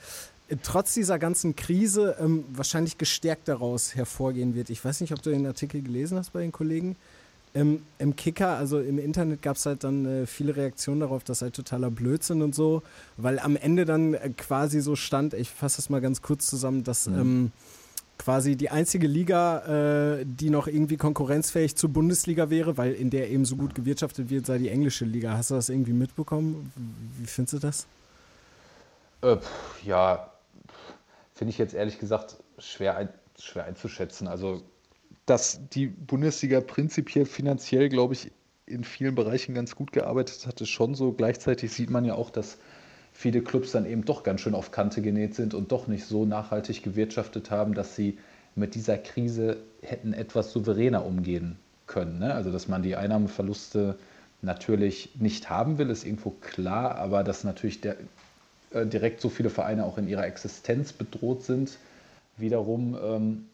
äh, 0.48 0.56
trotz 0.60 0.94
dieser 0.94 1.20
ganzen 1.20 1.54
Krise 1.54 2.16
ähm, 2.18 2.44
wahrscheinlich 2.52 2.98
gestärkt 2.98 3.46
daraus 3.46 3.94
hervorgehen 3.94 4.56
wird. 4.56 4.70
Ich 4.70 4.84
weiß 4.84 5.00
nicht, 5.02 5.12
ob 5.12 5.22
du 5.22 5.30
den 5.30 5.46
Artikel 5.46 5.80
gelesen 5.80 6.18
hast 6.18 6.32
bei 6.32 6.40
den 6.40 6.50
Kollegen. 6.50 6.96
Im, 7.54 7.82
im 7.98 8.16
Kicker, 8.16 8.56
also 8.56 8.80
im 8.80 8.98
Internet 8.98 9.40
gab 9.40 9.56
es 9.56 9.66
halt 9.66 9.84
dann 9.84 10.04
äh, 10.04 10.26
viele 10.26 10.56
Reaktionen 10.56 11.00
darauf, 11.00 11.22
dass 11.22 11.42
halt 11.42 11.54
totaler 11.54 11.90
Blödsinn 11.92 12.42
und 12.42 12.56
so, 12.56 12.82
weil 13.16 13.38
am 13.38 13.56
Ende 13.56 13.84
dann 13.84 14.14
äh, 14.14 14.30
quasi 14.36 14.80
so 14.80 14.96
stand, 14.96 15.32
ich 15.32 15.48
fasse 15.48 15.76
das 15.76 15.90
mal 15.90 16.00
ganz 16.00 16.22
kurz 16.22 16.46
zusammen, 16.46 16.82
dass 16.82 17.06
mhm. 17.06 17.52
Quasi 18.18 18.56
die 18.56 18.70
einzige 18.70 19.06
Liga, 19.06 20.18
äh, 20.18 20.24
die 20.26 20.50
noch 20.50 20.66
irgendwie 20.66 20.96
konkurrenzfähig 20.96 21.76
zur 21.76 21.90
Bundesliga 21.90 22.50
wäre, 22.50 22.76
weil 22.76 22.92
in 22.92 23.10
der 23.10 23.30
eben 23.30 23.44
so 23.44 23.56
gut 23.56 23.74
gewirtschaftet 23.74 24.28
wird, 24.28 24.46
sei 24.46 24.58
die 24.58 24.68
englische 24.68 25.04
Liga. 25.04 25.32
Hast 25.32 25.50
du 25.50 25.54
das 25.54 25.68
irgendwie 25.68 25.92
mitbekommen? 25.92 26.72
Wie 27.18 27.26
findest 27.26 27.54
du 27.54 27.58
das? 27.58 27.86
Äh, 29.22 29.36
ja, 29.84 30.30
finde 31.34 31.50
ich 31.50 31.58
jetzt 31.58 31.74
ehrlich 31.74 31.98
gesagt 31.98 32.36
schwer, 32.58 32.96
ein, 32.96 33.08
schwer 33.38 33.64
einzuschätzen. 33.64 34.28
Also, 34.28 34.62
dass 35.26 35.60
die 35.72 35.86
Bundesliga 35.86 36.60
prinzipiell 36.60 37.26
finanziell, 37.26 37.88
glaube 37.88 38.14
ich, 38.14 38.32
in 38.66 38.84
vielen 38.84 39.14
Bereichen 39.14 39.54
ganz 39.54 39.74
gut 39.74 39.92
gearbeitet 39.92 40.46
hat, 40.46 40.60
ist 40.60 40.68
schon 40.68 40.94
so. 40.94 41.12
Gleichzeitig 41.12 41.72
sieht 41.72 41.90
man 41.90 42.04
ja 42.04 42.14
auch, 42.14 42.30
dass 42.30 42.58
viele 43.18 43.42
Clubs 43.42 43.72
dann 43.72 43.84
eben 43.84 44.04
doch 44.04 44.22
ganz 44.22 44.42
schön 44.42 44.54
auf 44.54 44.70
Kante 44.70 45.02
genäht 45.02 45.34
sind 45.34 45.52
und 45.52 45.72
doch 45.72 45.88
nicht 45.88 46.04
so 46.04 46.24
nachhaltig 46.24 46.84
gewirtschaftet 46.84 47.50
haben, 47.50 47.74
dass 47.74 47.96
sie 47.96 48.16
mit 48.54 48.76
dieser 48.76 48.96
Krise 48.96 49.56
hätten 49.82 50.12
etwas 50.12 50.52
souveräner 50.52 51.04
umgehen 51.04 51.56
können. 51.88 52.20
Ne? 52.20 52.32
Also 52.32 52.52
dass 52.52 52.68
man 52.68 52.80
die 52.80 52.94
Einnahmeverluste 52.94 53.96
natürlich 54.40 55.16
nicht 55.18 55.50
haben 55.50 55.78
will, 55.78 55.90
ist 55.90 56.06
irgendwo 56.06 56.30
klar, 56.30 56.94
aber 56.94 57.24
dass 57.24 57.42
natürlich 57.42 57.80
der, 57.80 57.96
äh, 58.70 58.86
direkt 58.86 59.20
so 59.20 59.30
viele 59.30 59.50
Vereine 59.50 59.84
auch 59.84 59.98
in 59.98 60.06
ihrer 60.06 60.24
Existenz 60.24 60.92
bedroht 60.92 61.42
sind, 61.42 61.76
wiederum 62.36 62.96
ähm, 63.02 63.46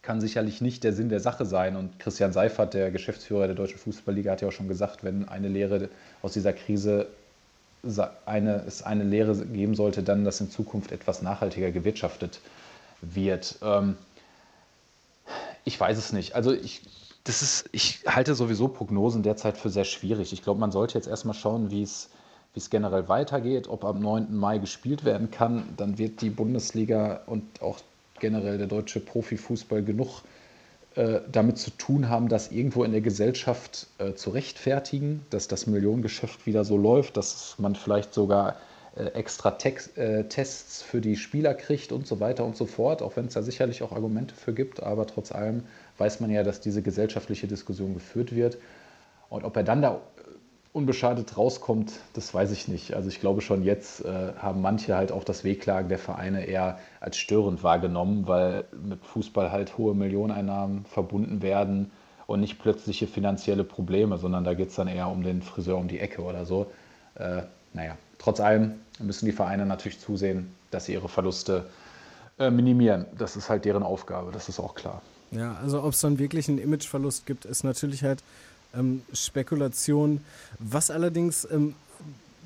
kann 0.00 0.22
sicherlich 0.22 0.62
nicht 0.62 0.84
der 0.84 0.94
Sinn 0.94 1.10
der 1.10 1.20
Sache 1.20 1.44
sein. 1.44 1.76
Und 1.76 1.98
Christian 1.98 2.32
Seifert, 2.32 2.72
der 2.72 2.90
Geschäftsführer 2.90 3.46
der 3.46 3.56
Deutschen 3.56 3.76
Fußballliga, 3.76 4.32
hat 4.32 4.40
ja 4.40 4.48
auch 4.48 4.52
schon 4.52 4.68
gesagt, 4.68 5.04
wenn 5.04 5.28
eine 5.28 5.48
Lehre 5.48 5.90
aus 6.22 6.32
dieser 6.32 6.54
Krise 6.54 7.08
eine, 8.24 8.64
es 8.66 8.82
eine 8.82 9.04
Lehre 9.04 9.36
geben 9.46 9.74
sollte, 9.74 10.02
dann, 10.02 10.24
dass 10.24 10.40
in 10.40 10.50
Zukunft 10.50 10.92
etwas 10.92 11.22
nachhaltiger 11.22 11.70
gewirtschaftet 11.70 12.40
wird. 13.00 13.56
Ähm, 13.62 13.96
ich 15.64 15.78
weiß 15.78 15.98
es 15.98 16.12
nicht. 16.12 16.34
Also 16.34 16.52
ich, 16.52 16.82
das 17.24 17.42
ist, 17.42 17.68
ich 17.72 18.00
halte 18.06 18.34
sowieso 18.34 18.68
Prognosen 18.68 19.22
derzeit 19.22 19.56
für 19.58 19.70
sehr 19.70 19.84
schwierig. 19.84 20.32
Ich 20.32 20.42
glaube, 20.42 20.60
man 20.60 20.72
sollte 20.72 20.94
jetzt 20.94 21.08
erstmal 21.08 21.34
schauen, 21.34 21.70
wie 21.70 21.82
es, 21.82 22.08
wie 22.54 22.60
es 22.60 22.70
generell 22.70 23.08
weitergeht, 23.08 23.68
ob 23.68 23.84
am 23.84 24.00
9. 24.00 24.34
Mai 24.34 24.58
gespielt 24.58 25.04
werden 25.04 25.30
kann. 25.30 25.64
Dann 25.76 25.98
wird 25.98 26.20
die 26.20 26.30
Bundesliga 26.30 27.22
und 27.26 27.60
auch 27.60 27.78
generell 28.20 28.58
der 28.58 28.66
deutsche 28.66 29.00
Profifußball 29.00 29.82
genug 29.82 30.22
äh, 30.96 31.20
damit 31.30 31.58
zu 31.58 31.70
tun 31.70 32.08
haben, 32.08 32.28
das 32.28 32.50
irgendwo 32.50 32.82
in 32.82 32.92
der 32.92 33.02
Gesellschaft 33.02 33.86
äh, 33.98 34.14
zu 34.14 34.30
rechtfertigen, 34.30 35.24
dass 35.30 35.46
das 35.46 35.66
Millionengeschäft 35.66 36.46
wieder 36.46 36.64
so 36.64 36.76
läuft, 36.76 37.16
dass 37.16 37.54
man 37.58 37.74
vielleicht 37.74 38.14
sogar 38.14 38.56
äh, 38.96 39.08
extra 39.08 39.50
Text, 39.52 39.98
äh, 39.98 40.24
Tests 40.24 40.80
für 40.82 41.02
die 41.02 41.16
Spieler 41.16 41.52
kriegt 41.52 41.92
und 41.92 42.06
so 42.06 42.18
weiter 42.18 42.46
und 42.46 42.56
so 42.56 42.64
fort, 42.64 43.02
auch 43.02 43.14
wenn 43.16 43.26
es 43.26 43.34
da 43.34 43.42
sicherlich 43.42 43.82
auch 43.82 43.92
Argumente 43.92 44.34
für 44.34 44.54
gibt, 44.54 44.82
aber 44.82 45.06
trotz 45.06 45.32
allem 45.32 45.64
weiß 45.98 46.20
man 46.20 46.30
ja, 46.30 46.42
dass 46.42 46.60
diese 46.60 46.80
gesellschaftliche 46.80 47.46
Diskussion 47.46 47.92
geführt 47.92 48.34
wird. 48.34 48.56
Und 49.28 49.44
ob 49.44 49.54
er 49.56 49.64
dann 49.64 49.82
da 49.82 50.00
unbeschadet 50.76 51.38
rauskommt, 51.38 51.92
das 52.12 52.34
weiß 52.34 52.52
ich 52.52 52.68
nicht. 52.68 52.92
Also 52.94 53.08
ich 53.08 53.18
glaube 53.18 53.40
schon 53.40 53.64
jetzt 53.64 54.04
äh, 54.04 54.34
haben 54.36 54.60
manche 54.60 54.94
halt 54.94 55.10
auch 55.10 55.24
das 55.24 55.42
Wehklagen 55.42 55.88
der 55.88 55.98
Vereine 55.98 56.44
eher 56.44 56.78
als 57.00 57.16
störend 57.16 57.62
wahrgenommen, 57.62 58.28
weil 58.28 58.64
mit 58.86 59.02
Fußball 59.02 59.50
halt 59.50 59.78
hohe 59.78 59.94
Millioneneinnahmen 59.94 60.84
verbunden 60.84 61.40
werden 61.40 61.90
und 62.26 62.40
nicht 62.40 62.58
plötzliche 62.58 63.06
finanzielle 63.06 63.64
Probleme, 63.64 64.18
sondern 64.18 64.44
da 64.44 64.52
geht 64.52 64.68
es 64.68 64.74
dann 64.74 64.86
eher 64.86 65.08
um 65.08 65.22
den 65.22 65.40
Friseur 65.40 65.78
um 65.78 65.88
die 65.88 65.98
Ecke 65.98 66.20
oder 66.20 66.44
so. 66.44 66.70
Äh, 67.14 67.42
naja, 67.72 67.96
trotz 68.18 68.40
allem 68.40 68.74
müssen 68.98 69.24
die 69.24 69.32
Vereine 69.32 69.64
natürlich 69.64 69.98
zusehen, 69.98 70.54
dass 70.70 70.84
sie 70.84 70.92
ihre 70.92 71.08
Verluste 71.08 71.64
äh, 72.38 72.50
minimieren. 72.50 73.06
Das 73.16 73.34
ist 73.34 73.48
halt 73.48 73.64
deren 73.64 73.82
Aufgabe, 73.82 74.30
das 74.30 74.50
ist 74.50 74.60
auch 74.60 74.74
klar. 74.74 75.00
Ja, 75.30 75.56
also 75.62 75.82
ob 75.82 75.94
es 75.94 76.00
dann 76.02 76.18
wirklich 76.18 76.50
einen 76.50 76.58
Imageverlust 76.58 77.24
gibt, 77.24 77.46
ist 77.46 77.64
natürlich 77.64 78.04
halt 78.04 78.22
ähm, 78.76 79.02
Spekulation. 79.12 80.20
Was 80.58 80.90
allerdings 80.90 81.46
ähm, 81.50 81.74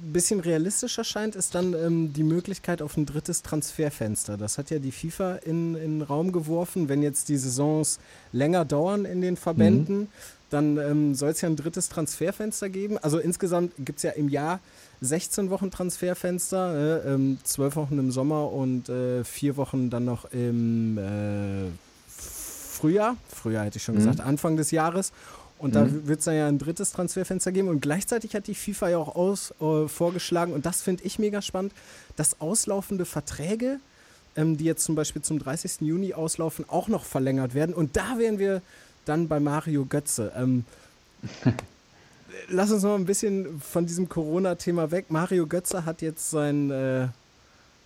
ein 0.02 0.12
bisschen 0.12 0.40
realistischer 0.40 1.04
scheint, 1.04 1.37
ist 1.37 1.54
dann 1.54 1.75
ähm, 1.75 2.12
die 2.12 2.22
Möglichkeit 2.22 2.80
auf 2.82 2.96
ein 2.96 3.06
drittes 3.06 3.42
Transferfenster. 3.42 4.37
Das 4.37 4.56
hat 4.56 4.70
ja 4.70 4.78
die 4.78 4.92
FIFA 4.92 5.37
in, 5.37 5.75
den 5.75 6.02
Raum 6.02 6.32
geworfen. 6.32 6.88
Wenn 6.88 7.02
jetzt 7.02 7.28
die 7.28 7.37
Saisons 7.37 7.99
länger 8.32 8.64
dauern 8.64 9.04
in 9.04 9.20
den 9.20 9.37
Verbänden, 9.37 9.99
mhm. 9.99 10.08
dann 10.49 10.78
ähm, 10.78 11.14
soll 11.14 11.30
es 11.30 11.40
ja 11.42 11.49
ein 11.49 11.56
drittes 11.56 11.88
Transferfenster 11.88 12.70
geben. 12.70 12.99
Also 12.99 13.18
insgesamt 13.18 13.72
gibt 13.78 13.99
es 13.99 14.02
ja 14.04 14.12
im 14.12 14.28
Jahr 14.28 14.60
16 15.02 15.50
Wochen 15.50 15.70
Transferfenster, 15.70 17.04
äh, 17.04 17.14
ähm, 17.14 17.38
12 17.42 17.76
Wochen 17.76 17.99
im 17.99 18.10
Sommer 18.10 18.52
und 18.52 18.88
äh, 18.88 19.25
vier 19.25 19.56
Wochen 19.56 19.90
dann 19.90 20.04
noch 20.04 20.30
im 20.32 20.99
äh, 20.99 21.70
Frühjahr. 22.08 23.16
Frühjahr 23.28 23.64
hätte 23.64 23.76
ich 23.76 23.84
schon 23.84 23.94
mhm. 23.94 24.00
gesagt, 24.00 24.20
Anfang 24.20 24.56
des 24.56 24.70
Jahres. 24.70 25.12
Und 25.61 25.71
mhm. 25.71 25.75
da 25.75 26.07
wird 26.07 26.21
es 26.21 26.25
dann 26.25 26.35
ja 26.35 26.49
ein 26.49 26.59
drittes 26.59 26.93
Transferfenster 26.93 27.52
geben. 27.52 27.69
Und 27.69 27.81
gleichzeitig 27.81 28.35
hat 28.35 28.47
die 28.47 28.55
FIFA 28.55 28.88
ja 28.88 28.99
auch 28.99 29.14
aus, 29.14 29.52
äh, 29.61 29.87
vorgeschlagen, 29.88 30.52
und 30.52 30.67
das 30.67 30.83
finde 30.83 31.05
ich 31.05 31.19
mega 31.19 31.43
spannend, 31.43 31.73
dass 32.17 32.40
auslaufende 32.40 33.05
Verträge, 33.05 33.79
ähm, 34.37 34.57
die 34.57 34.64
jetzt 34.64 34.85
zum 34.85 34.95
Beispiel 34.95 35.23
zum 35.23 35.38
30. 35.38 35.87
Juni 35.87 36.14
auslaufen, 36.14 36.64
auch 36.69 36.88
noch 36.88 37.05
verlängert 37.05 37.55
werden. 37.55 37.75
Und 37.75 37.97
da 37.97 38.19
wären 38.19 38.38
wir 38.38 38.62
dann 39.05 39.29
bei 39.29 39.38
Mario 39.38 39.85
Götze. 39.85 40.33
Ähm, 40.35 40.64
lass 42.49 42.71
uns 42.71 42.83
noch 42.83 42.95
ein 42.95 43.05
bisschen 43.05 43.61
von 43.61 43.85
diesem 43.85 44.09
Corona-Thema 44.09 44.90
weg. 44.90 45.07
Mario 45.09 45.47
Götze 45.47 45.85
hat 45.85 46.00
jetzt 46.00 46.31
seinen 46.31 46.71
äh, 46.71 47.09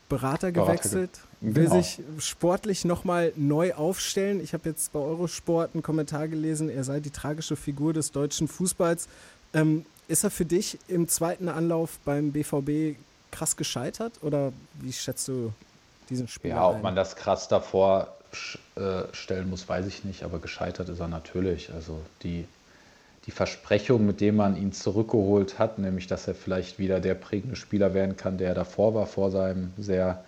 Berater 0.09 0.53
gewechselt. 0.53 1.11
Berater 1.13 1.35
will 1.41 1.65
genau. 1.65 1.77
sich 1.77 2.01
sportlich 2.19 2.85
nochmal 2.85 3.33
neu 3.37 3.75
aufstellen. 3.75 4.43
Ich 4.43 4.55
habe 4.55 4.69
jetzt 4.69 4.93
bei 4.93 4.99
Eurosport 4.99 5.75
einen 5.75 5.83
Kommentar 5.83 6.29
gelesen, 6.29 6.71
er 6.71 6.85
sei 6.85 7.01
die 7.01 7.11
tragische 7.11 7.57
Figur 7.57 7.93
des 7.93 8.13
deutschen 8.13 8.49
Fußballs. 8.49 9.09
Ähm, 9.53 9.85
ist 10.09 10.25
er 10.25 10.31
für 10.31 10.45
dich 10.45 10.79
im 10.89 11.09
zweiten 11.09 11.49
Anlauf 11.49 11.99
beim 12.05 12.33
BVB 12.33 12.99
krass 13.31 13.57
gescheitert 13.57 14.15
oder 14.23 14.53
wie 14.81 14.93
schätzt 14.93 15.29
du 15.29 15.53
diesen 16.09 16.29
Spiel? 16.29 16.51
Ja, 16.51 16.69
ob 16.69 16.77
ein? 16.77 16.83
man 16.83 16.97
das 16.97 17.17
krass 17.17 17.49
davor 17.49 18.15
äh, 18.77 19.03
stellen 19.13 19.49
muss, 19.51 19.69
weiß 19.69 19.87
ich 19.87 20.05
nicht, 20.05 20.23
aber 20.23 20.39
gescheitert 20.39 20.89
ist 20.89 21.01
er 21.01 21.09
natürlich. 21.09 21.73
Also 21.73 22.01
die, 22.23 22.47
die 23.27 23.31
Versprechung, 23.31 24.05
mit 24.05 24.21
dem 24.21 24.37
man 24.37 24.57
ihn 24.57 24.73
zurückgeholt 24.73 25.59
hat, 25.59 25.79
nämlich 25.79 26.07
dass 26.07 26.29
er 26.29 26.35
vielleicht 26.35 26.79
wieder 26.79 27.01
der 27.01 27.15
prägende 27.15 27.57
Spieler 27.57 27.95
werden 27.95 28.17
kann, 28.17 28.39
der 28.39 28.49
er 28.49 28.55
davor 28.55 28.95
war, 28.95 29.07
vor 29.07 29.31
seinem 29.31 29.73
sehr 29.79 30.25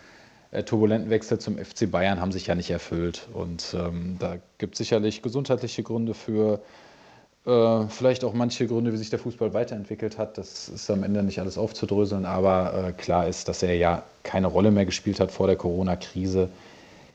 äh, 0.50 0.62
turbulenten 0.62 1.11
Wechsel 1.11 1.38
zum 1.38 1.59
FC 1.59 1.91
Bayern 1.91 2.21
haben 2.21 2.33
sich 2.33 2.47
ja 2.47 2.55
nicht 2.55 2.71
erfüllt. 2.71 3.29
Und 3.35 3.76
ähm, 3.79 4.17
da 4.19 4.37
gibt 4.59 4.75
es 4.75 4.79
sicherlich 4.79 5.21
gesundheitliche 5.21 5.83
Gründe 5.83 6.15
für, 6.15 6.61
äh, 7.45 7.87
vielleicht 7.88 8.25
auch 8.25 8.33
manche 8.33 8.67
Gründe, 8.67 8.93
wie 8.93 8.97
sich 8.97 9.11
der 9.11 9.19
Fußball 9.19 9.53
weiterentwickelt 9.53 10.17
hat. 10.17 10.38
Das 10.38 10.69
ist 10.69 10.91
am 10.91 11.03
Ende 11.03 11.23
nicht 11.23 11.38
alles 11.38 11.59
aufzudröseln, 11.59 12.25
aber 12.25 12.88
äh, 12.88 12.93
klar 12.93 13.29
ist, 13.29 13.49
dass 13.49 13.62
er 13.62 13.76
ja 13.76 14.05
keine 14.23 14.47
Rolle 14.47 14.71
mehr 14.71 14.87
gespielt 14.87 15.21
hat 15.21 15.31
vor 15.31 15.47
der 15.47 15.57
Corona-Krise. 15.57 16.49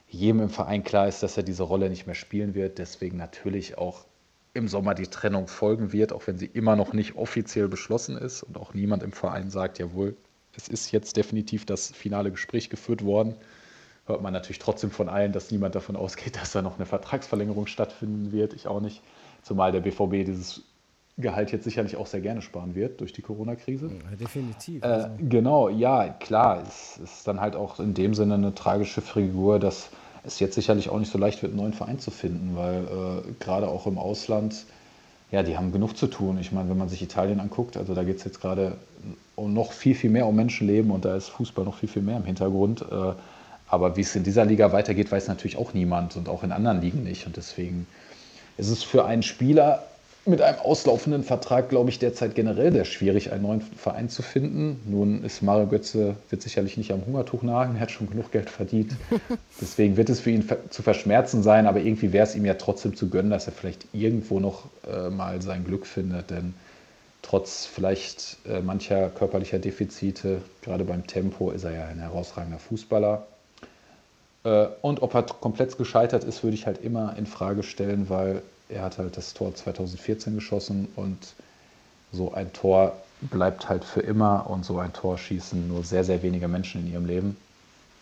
Jedem 0.09 0.41
im 0.41 0.49
Verein 0.49 0.83
klar 0.83 1.07
ist, 1.07 1.23
dass 1.23 1.37
er 1.37 1.43
diese 1.43 1.63
Rolle 1.63 1.89
nicht 1.89 2.05
mehr 2.05 2.15
spielen 2.15 2.53
wird. 2.53 2.77
Deswegen 2.77 3.17
natürlich 3.17 3.77
auch 3.77 4.05
im 4.53 4.67
Sommer 4.67 4.93
die 4.95 5.07
Trennung 5.07 5.47
folgen 5.47 5.93
wird, 5.93 6.11
auch 6.11 6.27
wenn 6.27 6.37
sie 6.37 6.45
immer 6.45 6.75
noch 6.75 6.93
nicht 6.93 7.15
offiziell 7.15 7.67
beschlossen 7.67 8.17
ist 8.17 8.43
und 8.43 8.57
auch 8.57 8.73
niemand 8.73 9.03
im 9.03 9.11
Verein 9.13 9.49
sagt, 9.49 9.79
jawohl, 9.79 10.15
es 10.55 10.67
ist 10.67 10.91
jetzt 10.91 11.15
definitiv 11.15 11.65
das 11.65 11.91
finale 11.91 12.31
Gespräch 12.31 12.69
geführt 12.69 13.05
worden. 13.05 13.35
Hört 14.05 14.21
man 14.21 14.33
natürlich 14.33 14.59
trotzdem 14.59 14.91
von 14.91 15.07
allen, 15.07 15.31
dass 15.31 15.51
niemand 15.51 15.75
davon 15.75 15.95
ausgeht, 15.95 16.35
dass 16.41 16.51
da 16.51 16.61
noch 16.61 16.75
eine 16.75 16.85
Vertragsverlängerung 16.85 17.67
stattfinden 17.67 18.31
wird. 18.31 18.53
Ich 18.53 18.67
auch 18.67 18.81
nicht. 18.81 19.01
Zumal 19.41 19.71
der 19.71 19.79
BVB 19.79 20.25
dieses 20.25 20.63
Gehalt 21.17 21.51
jetzt 21.51 21.63
sicherlich 21.63 21.95
auch 21.95 22.07
sehr 22.07 22.21
gerne 22.21 22.41
sparen 22.41 22.75
wird 22.75 22.99
durch 22.99 23.13
die 23.13 23.21
Corona-Krise. 23.21 23.91
Ja, 24.09 24.15
definitiv. 24.15 24.83
Äh, 24.83 24.87
Also, 24.87 25.09
genau, 25.19 25.69
ja, 25.69 26.09
klar. 26.09 26.63
Es 26.67 26.97
ist 26.97 27.27
dann 27.27 27.39
halt 27.39 27.55
auch 27.55 27.79
in 27.79 27.93
dem 27.93 28.13
Sinne 28.13 28.35
eine 28.35 28.53
tragische 28.53 29.01
Figur, 29.01 29.59
dass 29.59 29.91
es 30.23 30.39
jetzt 30.39 30.55
sicherlich 30.55 30.89
auch 30.89 30.99
nicht 30.99 31.11
so 31.11 31.17
leicht 31.17 31.41
wird, 31.41 31.51
einen 31.51 31.61
neuen 31.61 31.73
Verein 31.73 31.99
zu 31.99 32.11
finden, 32.11 32.55
weil 32.55 32.83
äh, 32.83 33.31
gerade 33.39 33.67
auch 33.67 33.87
im 33.87 33.97
Ausland, 33.97 34.65
ja, 35.31 35.43
die 35.43 35.57
haben 35.57 35.71
genug 35.71 35.97
zu 35.97 36.07
tun. 36.07 36.37
Ich 36.39 36.51
meine, 36.51 36.69
wenn 36.69 36.77
man 36.77 36.89
sich 36.89 37.01
Italien 37.01 37.39
anguckt, 37.39 37.77
also 37.77 37.95
da 37.95 38.03
geht 38.03 38.17
es 38.17 38.23
jetzt 38.23 38.41
gerade 38.41 38.77
um 39.35 39.53
noch 39.53 39.71
viel, 39.71 39.95
viel 39.95 40.09
mehr 40.09 40.27
um 40.27 40.35
Menschenleben 40.35 40.91
und 40.91 41.05
da 41.05 41.15
ist 41.15 41.29
Fußball 41.29 41.65
noch 41.65 41.77
viel, 41.77 41.89
viel 41.89 42.01
mehr 42.01 42.17
im 42.17 42.25
Hintergrund. 42.25 42.81
Äh, 42.81 43.13
aber 43.67 43.95
wie 43.95 44.01
es 44.01 44.15
in 44.15 44.23
dieser 44.23 44.43
Liga 44.45 44.73
weitergeht, 44.73 45.11
weiß 45.11 45.29
natürlich 45.29 45.57
auch 45.57 45.73
niemand 45.73 46.17
und 46.17 46.27
auch 46.27 46.43
in 46.43 46.51
anderen 46.51 46.81
Ligen 46.81 47.03
nicht. 47.03 47.25
Und 47.25 47.37
deswegen 47.37 47.87
ist 48.57 48.69
es 48.69 48.83
für 48.83 49.05
einen 49.05 49.23
Spieler 49.23 49.83
mit 50.25 50.41
einem 50.41 50.59
auslaufenden 50.59 51.23
Vertrag, 51.23 51.69
glaube 51.69 51.89
ich, 51.89 51.97
derzeit 51.97 52.35
generell 52.35 52.71
sehr 52.71 52.85
schwierig, 52.85 53.31
einen 53.31 53.41
neuen 53.41 53.61
Verein 53.61 54.07
zu 54.07 54.21
finden. 54.21 54.79
Nun 54.85 55.23
ist 55.23 55.41
Mario 55.41 55.65
Götze, 55.67 56.15
wird 56.29 56.43
sicherlich 56.43 56.77
nicht 56.77 56.91
am 56.91 57.05
Hungertuch 57.05 57.41
nagen, 57.41 57.75
er 57.75 57.81
hat 57.81 57.91
schon 57.91 58.09
genug 58.09 58.31
Geld 58.31 58.49
verdient. 58.49 58.95
Deswegen 59.61 59.97
wird 59.97 60.09
es 60.09 60.19
für 60.19 60.29
ihn 60.29 60.47
zu 60.69 60.83
verschmerzen 60.83 61.41
sein, 61.41 61.65
aber 61.65 61.79
irgendwie 61.79 62.13
wäre 62.13 62.27
es 62.27 62.35
ihm 62.35 62.45
ja 62.45 62.53
trotzdem 62.53 62.95
zu 62.95 63.09
gönnen, 63.09 63.31
dass 63.31 63.47
er 63.47 63.53
vielleicht 63.53 63.87
irgendwo 63.93 64.39
noch 64.39 64.65
äh, 64.87 65.09
mal 65.09 65.41
sein 65.41 65.63
Glück 65.65 65.87
findet, 65.87 66.29
denn 66.29 66.53
trotz 67.23 67.65
vielleicht 67.65 68.37
äh, 68.47 68.61
mancher 68.61 69.09
körperlicher 69.09 69.57
Defizite, 69.59 70.41
gerade 70.61 70.83
beim 70.83 71.07
Tempo, 71.07 71.49
ist 71.49 71.63
er 71.63 71.71
ja 71.71 71.85
ein 71.87 71.99
herausragender 71.99 72.59
Fußballer. 72.59 73.25
Äh, 74.43 74.67
Und 74.81 75.01
ob 75.01 75.15
er 75.15 75.23
komplett 75.23 75.77
gescheitert 75.77 76.23
ist, 76.23 76.43
würde 76.43 76.55
ich 76.55 76.67
halt 76.67 76.83
immer 76.83 77.15
in 77.17 77.25
Frage 77.25 77.63
stellen, 77.63 78.09
weil 78.09 78.41
er 78.71 78.83
hat 78.83 78.97
halt 78.97 79.17
das 79.17 79.33
Tor 79.33 79.53
2014 79.53 80.35
geschossen 80.35 80.87
und 80.95 81.17
so 82.11 82.33
ein 82.33 82.51
Tor 82.53 82.93
bleibt 83.21 83.69
halt 83.69 83.83
für 83.83 84.01
immer 84.01 84.49
und 84.49 84.65
so 84.65 84.79
ein 84.79 84.93
Tor 84.93 85.17
schießen 85.17 85.67
nur 85.67 85.83
sehr, 85.83 86.03
sehr 86.03 86.23
wenige 86.23 86.47
Menschen 86.47 86.85
in 86.85 86.93
ihrem 86.93 87.05
Leben. 87.05 87.37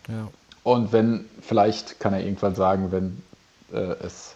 ja. 0.08 0.28
Und 0.62 0.92
wenn, 0.92 1.26
vielleicht 1.42 2.00
kann 2.02 2.14
er 2.14 2.20
irgendwann 2.20 2.54
sagen, 2.54 2.92
wenn 2.92 3.24
äh, 3.72 3.96
es, 4.06 4.36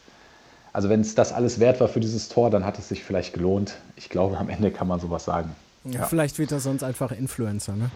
also 0.72 0.88
wenn 0.90 1.02
es 1.02 1.16
das 1.16 1.34
alles 1.34 1.60
wert 1.60 1.82
war 1.82 1.90
für 1.90 2.00
dieses 2.00 2.30
Tor, 2.30 2.50
dann 2.50 2.66
hat 2.66 2.80
es 2.80 2.90
sich 2.90 3.04
vielleicht 3.04 3.34
gelohnt. 3.34 3.76
Ich 3.98 4.10
glaube, 4.10 4.38
am 4.38 4.50
Ende 4.50 4.72
kann 4.72 4.88
man 4.88 5.02
sowas 5.02 5.26
sagen. 5.26 5.54
Ja, 5.84 6.06
Vielleicht 6.06 6.40
wird 6.40 6.52
er 6.54 6.62
sonst 6.62 6.82
einfach 6.82 7.12
Influencer, 7.12 7.76
ne? 7.76 7.92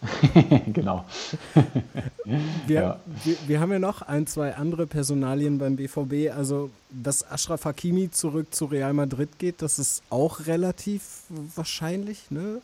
genau. 0.72 1.04
Wir, 2.66 2.80
Ja. 2.80 3.00
wir, 3.24 3.36
wir 3.46 3.60
haben 3.60 3.72
ja 3.72 3.78
noch 3.78 4.02
ein, 4.02 4.26
zwei 4.26 4.54
andere 4.54 4.86
Personalien 4.86 5.58
beim 5.58 5.76
BVB. 5.76 6.34
Also, 6.36 6.70
dass 6.90 7.28
Ashraf 7.30 7.64
Hakimi 7.64 8.10
zurück 8.10 8.54
zu 8.54 8.66
Real 8.66 8.92
Madrid 8.92 9.38
geht, 9.38 9.62
das 9.62 9.78
ist 9.78 10.02
auch 10.10 10.46
relativ 10.46 11.22
wahrscheinlich, 11.56 12.30
ne? 12.30 12.60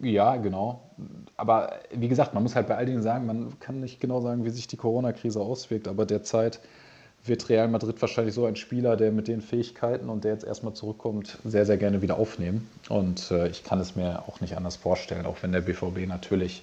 Ja, 0.00 0.36
genau. 0.36 0.80
Aber 1.36 1.72
wie 1.94 2.08
gesagt, 2.08 2.34
man 2.34 2.42
muss 2.42 2.54
halt 2.54 2.68
bei 2.68 2.76
all 2.76 2.84
denen 2.86 3.02
sagen, 3.02 3.26
man 3.26 3.58
kann 3.60 3.80
nicht 3.80 3.98
genau 3.98 4.20
sagen, 4.20 4.44
wie 4.44 4.50
sich 4.50 4.66
die 4.66 4.76
Corona-Krise 4.76 5.40
auswirkt. 5.40 5.88
Aber 5.88 6.04
derzeit 6.04 6.60
wird 7.24 7.48
Real 7.48 7.66
Madrid 7.68 8.00
wahrscheinlich 8.00 8.34
so 8.34 8.44
ein 8.44 8.56
Spieler, 8.56 8.96
der 8.96 9.10
mit 9.10 9.26
den 9.26 9.40
Fähigkeiten 9.40 10.08
und 10.10 10.24
der 10.24 10.32
jetzt 10.32 10.44
erstmal 10.44 10.74
zurückkommt, 10.74 11.38
sehr, 11.44 11.64
sehr 11.66 11.78
gerne 11.78 12.02
wieder 12.02 12.18
aufnehmen. 12.18 12.68
Und 12.90 13.30
äh, 13.30 13.48
ich 13.48 13.64
kann 13.64 13.80
es 13.80 13.96
mir 13.96 14.22
auch 14.28 14.40
nicht 14.40 14.56
anders 14.56 14.76
vorstellen, 14.76 15.24
auch 15.26 15.38
wenn 15.42 15.52
der 15.52 15.62
BVB 15.62 16.06
natürlich 16.06 16.62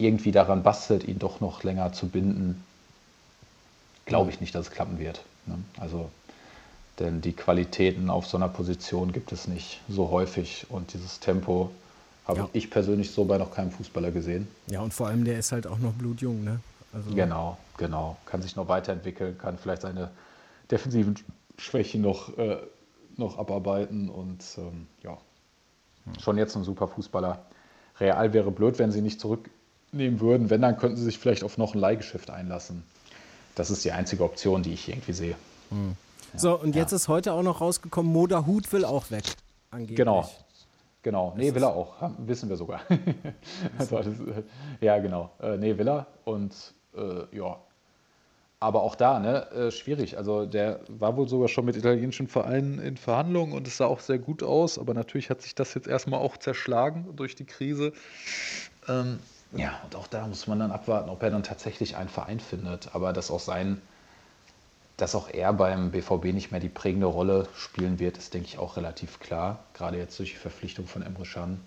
irgendwie 0.00 0.32
daran 0.32 0.62
bastelt, 0.62 1.04
ihn 1.04 1.18
doch 1.18 1.40
noch 1.40 1.62
länger 1.62 1.92
zu 1.92 2.08
binden. 2.08 2.62
Glaube 4.06 4.30
ich 4.30 4.40
nicht, 4.40 4.54
dass 4.54 4.66
es 4.68 4.72
klappen 4.72 4.98
wird. 4.98 5.22
Ne? 5.46 5.58
Also, 5.78 6.10
denn 6.98 7.20
die 7.20 7.32
Qualitäten 7.32 8.10
auf 8.10 8.26
so 8.26 8.36
einer 8.36 8.48
Position 8.48 9.12
gibt 9.12 9.32
es 9.32 9.46
nicht 9.46 9.80
so 9.88 10.10
häufig 10.10 10.66
und 10.68 10.92
dieses 10.92 11.20
Tempo 11.20 11.70
habe 12.26 12.40
Ja. 12.40 12.48
ich 12.52 12.70
persönlich 12.70 13.10
so 13.12 13.24
bei 13.24 13.38
noch 13.38 13.52
keinem 13.54 13.70
Fußballer 13.70 14.10
gesehen. 14.10 14.48
Ja, 14.68 14.80
und 14.80 14.92
vor 14.92 15.08
allem, 15.08 15.24
der 15.24 15.38
ist 15.38 15.52
halt 15.52 15.66
auch 15.66 15.78
noch 15.78 15.92
blutjung, 15.92 16.44
ne? 16.44 16.60
Also, 16.92 17.14
Genau, 17.14 17.56
genau. 17.76 18.16
Kann 18.26 18.42
sich 18.42 18.56
noch 18.56 18.68
weiterentwickeln, 18.68 19.38
kann 19.38 19.58
vielleicht 19.58 19.82
seine 19.82 20.10
defensiven 20.70 21.14
Schwächen 21.56 22.02
noch, 22.02 22.36
äh, 22.36 22.56
noch 23.16 23.38
abarbeiten 23.38 24.08
und 24.08 24.42
ähm, 24.58 24.86
ja, 25.02 25.16
schon 26.20 26.36
jetzt 26.38 26.56
ein 26.56 26.64
super 26.64 26.88
Fußballer. 26.88 27.38
Real 27.98 28.32
wäre 28.32 28.50
blöd, 28.50 28.78
wenn 28.78 28.92
sie 28.92 29.02
nicht 29.02 29.20
zurücknehmen 29.90 30.20
würden. 30.20 30.50
Wenn, 30.50 30.62
dann 30.62 30.76
könnten 30.76 30.96
sie 30.96 31.04
sich 31.04 31.18
vielleicht 31.18 31.44
auf 31.44 31.58
noch 31.58 31.74
ein 31.74 31.80
Leihgeschäft 31.80 32.30
einlassen. 32.30 32.82
Das 33.54 33.70
ist 33.70 33.84
die 33.84 33.92
einzige 33.92 34.24
Option, 34.24 34.62
die 34.62 34.72
ich 34.72 34.88
irgendwie 34.88 35.12
sehe. 35.12 35.34
So, 36.36 36.58
und 36.58 36.74
jetzt 36.76 36.92
ist 36.92 37.08
heute 37.08 37.32
auch 37.32 37.42
noch 37.42 37.60
rausgekommen, 37.60 38.12
Moda 38.12 38.46
Hut 38.46 38.72
will 38.72 38.84
auch 38.84 39.10
weg. 39.10 39.24
Angeblich. 39.70 39.96
Genau. 39.96 40.30
Genau. 41.02 41.32
Nee, 41.36 41.54
will 41.54 41.62
er 41.62 41.74
auch. 41.74 41.94
Wissen 42.18 42.48
wir 42.48 42.56
sogar. 42.56 42.82
also, 43.78 43.96
das, 43.96 44.06
äh, 44.06 44.42
ja, 44.82 44.98
genau. 44.98 45.30
Äh, 45.40 45.56
nee, 45.56 45.76
will 45.78 45.88
er. 45.88 46.06
Und 46.24 46.54
äh, 46.94 47.36
ja. 47.36 47.58
Aber 48.62 48.82
auch 48.82 48.94
da, 48.94 49.18
ne, 49.18 49.50
äh, 49.52 49.70
schwierig. 49.70 50.18
Also 50.18 50.44
der 50.44 50.80
war 50.88 51.16
wohl 51.16 51.26
sogar 51.26 51.48
schon 51.48 51.64
mit 51.64 51.76
italienischen 51.76 52.28
Vereinen 52.28 52.78
in 52.78 52.98
Verhandlungen 52.98 53.54
und 53.54 53.66
es 53.66 53.78
sah 53.78 53.86
auch 53.86 54.00
sehr 54.00 54.18
gut 54.18 54.42
aus. 54.42 54.78
Aber 54.78 54.92
natürlich 54.92 55.30
hat 55.30 55.40
sich 55.40 55.54
das 55.54 55.72
jetzt 55.72 55.88
erstmal 55.88 56.20
auch 56.20 56.36
zerschlagen 56.36 57.08
durch 57.16 57.34
die 57.34 57.46
Krise. 57.46 57.94
Ähm, 58.86 59.20
ja, 59.52 59.80
und 59.84 59.96
auch 59.96 60.06
da 60.06 60.26
muss 60.26 60.46
man 60.46 60.60
dann 60.60 60.70
abwarten, 60.70 61.10
ob 61.10 61.22
er 61.22 61.30
dann 61.30 61.42
tatsächlich 61.42 61.96
einen 61.96 62.08
Verein 62.08 62.40
findet. 62.40 62.94
Aber 62.94 63.12
dass 63.12 63.30
auch 63.30 63.40
sein, 63.40 63.80
dass 64.96 65.14
auch 65.14 65.28
er 65.28 65.52
beim 65.52 65.90
BVB 65.90 66.26
nicht 66.26 66.50
mehr 66.50 66.60
die 66.60 66.68
prägende 66.68 67.06
Rolle 67.06 67.48
spielen 67.56 67.98
wird, 67.98 68.16
ist, 68.16 68.34
denke 68.34 68.48
ich, 68.48 68.58
auch 68.58 68.76
relativ 68.76 69.18
klar. 69.18 69.58
Gerade 69.74 69.98
jetzt 69.98 70.18
durch 70.18 70.30
die 70.30 70.36
Verpflichtung 70.36 70.86
von 70.86 71.02
Emre 71.02 71.24
Can. 71.24 71.60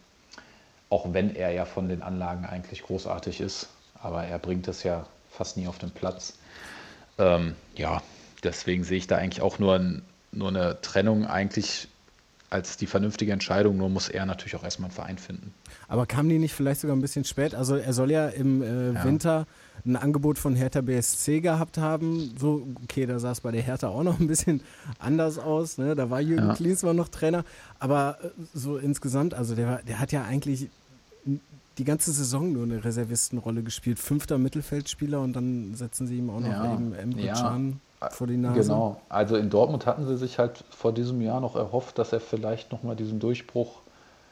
Auch 0.90 1.12
wenn 1.12 1.36
er 1.36 1.52
ja 1.52 1.66
von 1.66 1.90
den 1.90 2.04
Anlagen 2.04 2.46
eigentlich 2.46 2.84
großartig 2.84 3.42
ist. 3.42 3.70
Aber 4.02 4.24
er 4.24 4.40
bringt 4.40 4.68
es 4.68 4.84
ja 4.84 5.06
fast 5.30 5.58
nie 5.58 5.68
auf 5.68 5.78
den 5.78 5.92
Platz. 5.92 6.38
Ähm, 7.18 7.56
ja, 7.76 8.02
deswegen 8.44 8.84
sehe 8.84 8.98
ich 8.98 9.08
da 9.08 9.18
eigentlich 9.18 9.42
auch 9.42 9.60
nur, 9.60 9.76
ein, 9.76 10.06
nur 10.32 10.50
eine 10.50 10.80
Trennung 10.82 11.26
eigentlich 11.26 11.88
als 12.54 12.78
die 12.78 12.86
vernünftige 12.88 13.32
Entscheidung. 13.34 13.76
Nur 13.78 13.90
muss 13.90 14.08
er 14.10 14.26
natürlich 14.26 14.56
auch 14.56 14.64
erstmal 14.64 14.90
einen 14.90 14.96
Verein 14.96 15.18
finden. 15.18 15.54
Aber 15.88 16.06
kam 16.06 16.30
die 16.30 16.40
nicht 16.40 16.54
vielleicht 16.54 16.82
sogar 16.82 16.96
ein 16.96 17.02
bisschen 17.02 17.26
spät? 17.26 17.54
Also 17.56 17.76
er 17.76 17.94
soll 17.94 18.12
ja 18.12 18.28
im 18.30 18.62
äh, 18.62 18.94
Ja. 18.94 19.04
Winter 19.04 19.48
ein 19.86 19.96
Angebot 19.98 20.38
von 20.38 20.56
Hertha 20.56 20.80
BSC 20.82 21.42
gehabt 21.42 21.78
haben. 21.78 22.34
So, 22.40 22.66
okay, 22.84 23.06
da 23.06 23.20
sah 23.20 23.32
es 23.32 23.42
bei 23.42 23.52
der 23.52 23.62
Hertha 23.62 23.88
auch 23.90 24.04
noch 24.04 24.20
ein 24.20 24.28
bisschen 24.28 24.62
anders 25.00 25.38
aus. 25.40 25.78
Ne? 25.78 25.96
Da 25.96 26.10
war 26.10 26.22
Jürgen 26.22 26.48
Ja. 26.48 26.54
Klinsmann 26.54 26.96
noch 26.96 27.10
Trainer. 27.10 27.44
Aber 27.80 28.18
äh, 28.24 28.30
so 28.54 28.78
insgesamt, 28.78 29.34
also 29.34 29.56
der, 29.56 29.82
der 29.84 30.00
hat 30.00 30.12
ja 30.14 30.24
eigentlich 30.24 30.70
die 31.78 31.84
ganze 31.86 32.12
Saison 32.12 32.54
nur 32.54 32.64
eine 32.64 32.84
Reservistenrolle 32.86 33.64
gespielt. 33.64 33.98
Fünfter 34.00 34.38
Mittelfeldspieler 34.38 35.20
und 35.20 35.34
dann 35.34 35.74
setzen 35.74 36.06
sie 36.08 36.18
ihm 36.20 36.30
auch 36.30 36.40
noch 36.40 36.50
Ja. 36.50 36.74
eben 36.76 36.94
Emre 36.94 37.22
Ja. 37.22 37.34
Can 37.34 37.80
vor 38.12 38.28
die 38.28 38.38
Nase. 38.38 38.62
Genau. 38.62 39.02
Also 39.10 39.36
in 39.36 39.50
Dortmund 39.50 39.86
hatten 39.86 40.06
sie 40.06 40.18
sich 40.18 40.40
halt 40.40 40.64
vor 40.70 40.94
diesem 40.94 41.22
Jahr 41.22 41.40
noch 41.40 41.56
erhofft, 41.56 41.98
dass 41.98 42.14
er 42.14 42.20
vielleicht 42.20 42.72
nochmal 42.72 42.96
diesen 42.96 43.20
Durchbruch 43.20 43.82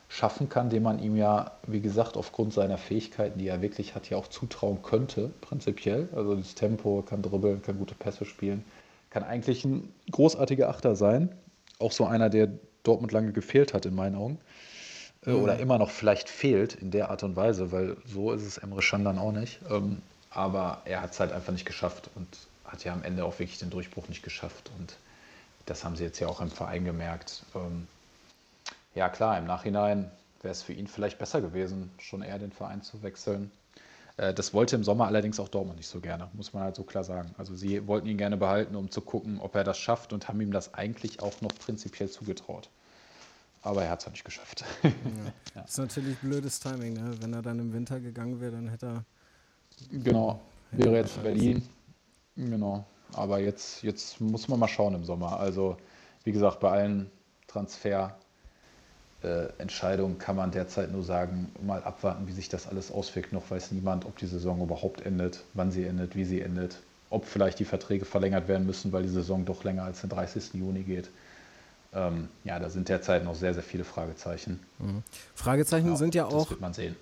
schaffen 0.10 0.50
kann, 0.50 0.70
den 0.70 0.84
man 0.84 1.00
ihm 1.00 1.16
ja, 1.16 1.52
wie 1.68 1.80
gesagt, 1.80 2.18
aufgrund 2.18 2.54
seiner 2.54 2.78
Fähigkeiten, 2.78 3.40
die 3.40 3.48
er 3.48 3.62
wirklich 3.62 3.96
hat, 3.96 4.10
ja 4.10 4.18
auch 4.18 4.28
zutrauen 4.28 4.82
könnte, 4.82 5.32
prinzipiell. 5.40 6.10
Also 6.14 6.36
das 6.36 6.54
Tempo, 6.54 7.02
kann 7.08 7.22
dribbeln, 7.22 7.62
kann 7.62 7.78
gute 7.78 7.96
Pässe 7.96 8.26
spielen, 8.26 8.66
kann 9.10 9.24
eigentlich 9.24 9.64
ein 9.64 9.94
großartiger 10.12 10.70
Achter 10.70 10.96
sein. 10.96 11.30
Auch 11.80 11.94
so 11.94 12.06
einer, 12.06 12.30
der 12.30 12.50
Dortmund 12.84 13.14
lange 13.14 13.32
gefehlt 13.32 13.74
hat, 13.74 13.86
in 13.86 13.96
meinen 13.96 14.16
Augen. 14.16 14.40
Äh, 15.26 15.32
Oder 15.32 15.60
immer 15.60 15.78
noch 15.78 15.90
vielleicht 15.90 16.30
fehlt 16.30 16.76
in 16.76 16.92
der 16.92 17.10
Art 17.10 17.24
und 17.24 17.36
Weise, 17.36 17.72
weil 17.72 17.96
so 18.06 18.32
ist 18.32 18.46
es 18.46 18.58
Emre 18.58 18.82
Can 18.82 19.06
dann 19.06 19.18
auch 19.18 19.32
nicht. 19.32 19.60
Ähm, 19.70 20.02
aber 20.30 20.82
er 20.86 21.02
hat 21.02 21.12
es 21.12 21.20
halt 21.20 21.32
einfach 21.32 21.54
nicht 21.54 21.66
geschafft 21.66 22.10
und 22.16 22.28
hat 22.72 22.84
ja 22.84 22.94
am 22.94 23.04
Ende 23.04 23.26
auch 23.26 23.38
wirklich 23.40 23.60
den 23.60 23.70
Durchbruch 23.70 24.08
nicht 24.08 24.24
geschafft. 24.24 24.72
Und 24.80 24.96
das 25.66 25.84
haben 25.84 25.96
sie 25.96 26.04
jetzt 26.04 26.20
ja 26.20 26.28
auch 26.28 26.42
im 26.42 26.50
Verein 26.50 26.86
gemerkt. 26.86 27.44
Ähm, 27.56 27.88
ja 28.96 29.10
klar, 29.10 29.38
im 29.38 29.46
Nachhinein 29.46 30.10
wäre 30.42 30.52
es 30.52 30.64
für 30.64 30.74
ihn 30.74 30.88
vielleicht 30.88 31.20
besser 31.20 31.42
gewesen, 31.42 31.92
schon 32.00 32.22
eher 32.22 32.40
den 32.40 32.52
Verein 32.52 32.82
zu 32.82 33.04
wechseln. 33.04 33.52
Äh, 34.18 34.34
Das 34.34 34.54
wollte 34.54 34.76
im 34.76 34.84
Sommer 34.84 35.06
allerdings 35.08 35.40
auch 35.40 35.50
Dortmund 35.50 35.78
nicht 35.78 35.88
so 35.88 36.00
gerne, 36.00 36.30
muss 36.34 36.54
man 36.54 36.64
halt 36.64 36.76
so 36.76 36.84
klar 36.84 37.04
sagen. 37.04 37.34
Also 37.38 37.56
sie 37.56 37.86
wollten 37.88 38.08
ihn 38.08 38.18
gerne 38.18 38.38
behalten, 38.38 38.76
um 38.76 38.90
zu 38.90 39.02
gucken, 39.02 39.40
ob 39.40 39.56
er 39.56 39.64
das 39.64 39.78
schafft 39.78 40.14
und 40.14 40.28
haben 40.28 40.42
ihm 40.42 40.52
das 40.52 40.74
eigentlich 40.74 41.22
auch 41.22 41.42
noch 41.42 41.54
prinzipiell 41.54 42.10
zugetraut. 42.10 42.70
Aber 43.64 43.84
er 43.84 43.92
hat 43.92 44.00
es 44.00 44.06
halt 44.06 44.14
nicht 44.14 44.26
geschafft. 44.26 44.64
Das 45.54 45.72
ist 45.72 45.78
natürlich 45.78 46.18
blödes 46.20 46.62
Timing, 46.62 46.94
ne? 46.94 47.14
Wenn 47.20 47.34
er 47.34 47.42
dann 47.42 47.60
im 47.60 47.74
Winter 47.74 48.00
gegangen 48.00 48.40
wäre, 48.40 48.54
dann 48.54 48.70
hätte 48.70 48.86
er. 48.86 49.04
Genau, 49.92 50.40
wäre 50.72 50.96
jetzt 50.96 51.18
in 51.18 51.24
Berlin. 51.24 51.70
Genau, 52.36 52.86
aber 53.14 53.40
jetzt, 53.40 53.84
jetzt 53.84 54.22
muss 54.22 54.48
man 54.48 54.60
mal 54.60 54.68
schauen 54.68 54.96
im 54.96 55.04
Sommer. 55.04 55.40
Also, 55.40 55.78
wie 56.24 56.32
gesagt, 56.32 56.60
bei 56.60 56.70
allen 56.72 57.10
Transfergerüchten 57.48 58.16
äh, 60.12 60.16
kann 60.18 60.36
man 60.36 60.52
derzeit 60.52 60.92
nur 60.92 61.04
sagen, 61.04 61.52
mal 61.62 61.84
abwarten, 61.84 62.28
wie 62.28 62.32
sich 62.32 62.50
das 62.50 62.68
alles 62.68 62.92
auswirkt. 62.92 63.34
Noch 63.34 63.50
weiß 63.50 63.72
niemand, 63.72 64.06
ob 64.06 64.18
die 64.18 64.28
Saison 64.28 64.62
überhaupt 64.62 65.02
endet, 65.02 65.44
wann 65.54 65.72
sie 65.72 65.84
endet, 65.84 66.16
wie 66.16 66.26
sie 66.26 66.42
endet, 66.42 66.78
ob 67.10 67.26
vielleicht 67.26 67.60
die 67.60 67.66
Verträge 67.66 68.06
verlängert 68.06 68.48
werden 68.48 68.66
müssen, 68.66 68.92
weil 68.94 69.04
die 69.04 69.10
Saison 69.10 69.46
doch 69.46 69.64
länger 69.64 69.84
als 69.84 70.02
den 70.02 70.10
30. 70.10 70.54
Juni 70.54 70.84
geht. 70.84 71.10
Ähm, 71.94 72.30
ja, 72.46 72.58
da 72.58 72.70
sind 72.70 72.88
derzeit 72.88 73.26
noch 73.26 73.36
sehr, 73.36 73.54
sehr 73.54 73.64
viele 73.64 73.84
Fragezeichen. 73.84 74.62
Mhm. 74.80 75.04
Fragezeichen 75.36 75.90
ja, 75.90 75.96
sind 75.98 76.16
ja 76.16 76.26
auch. 76.26 76.44
Das 76.44 76.50
wird 76.52 76.62
man 76.62 76.74
sehen. 76.74 76.96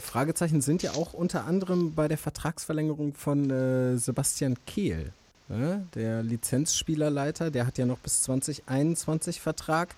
Fragezeichen 0.00 0.60
sind 0.60 0.82
ja 0.82 0.92
auch 0.92 1.12
unter 1.12 1.44
anderem 1.44 1.94
bei 1.94 2.08
der 2.08 2.18
Vertragsverlängerung 2.18 3.14
von 3.14 3.50
äh, 3.50 3.96
Sebastian 3.96 4.56
Kehl. 4.66 5.12
Ne? 5.48 5.86
Der 5.94 6.22
Lizenzspielerleiter, 6.22 7.50
der 7.50 7.66
hat 7.66 7.78
ja 7.78 7.86
noch 7.86 7.98
bis 7.98 8.22
2021 8.22 9.40
Vertrag. 9.40 9.94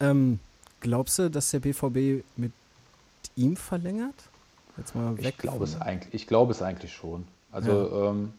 Ähm, 0.00 0.38
glaubst 0.80 1.18
du, 1.18 1.30
dass 1.30 1.50
der 1.50 1.60
BVB 1.60 2.24
mit 2.36 2.52
ihm 3.36 3.56
verlängert? 3.56 4.14
Jetzt 4.76 4.94
mal 4.94 5.16
weg. 5.16 5.26
Ich 5.26 5.38
glaube 5.38 5.64
es, 5.64 5.80
eigentlich, 5.80 6.14
ich 6.14 6.26
glaube 6.26 6.52
es 6.52 6.62
eigentlich 6.62 6.92
schon. 6.92 7.24
Also 7.52 7.70
ja. 7.70 8.10
ähm, 8.10 8.32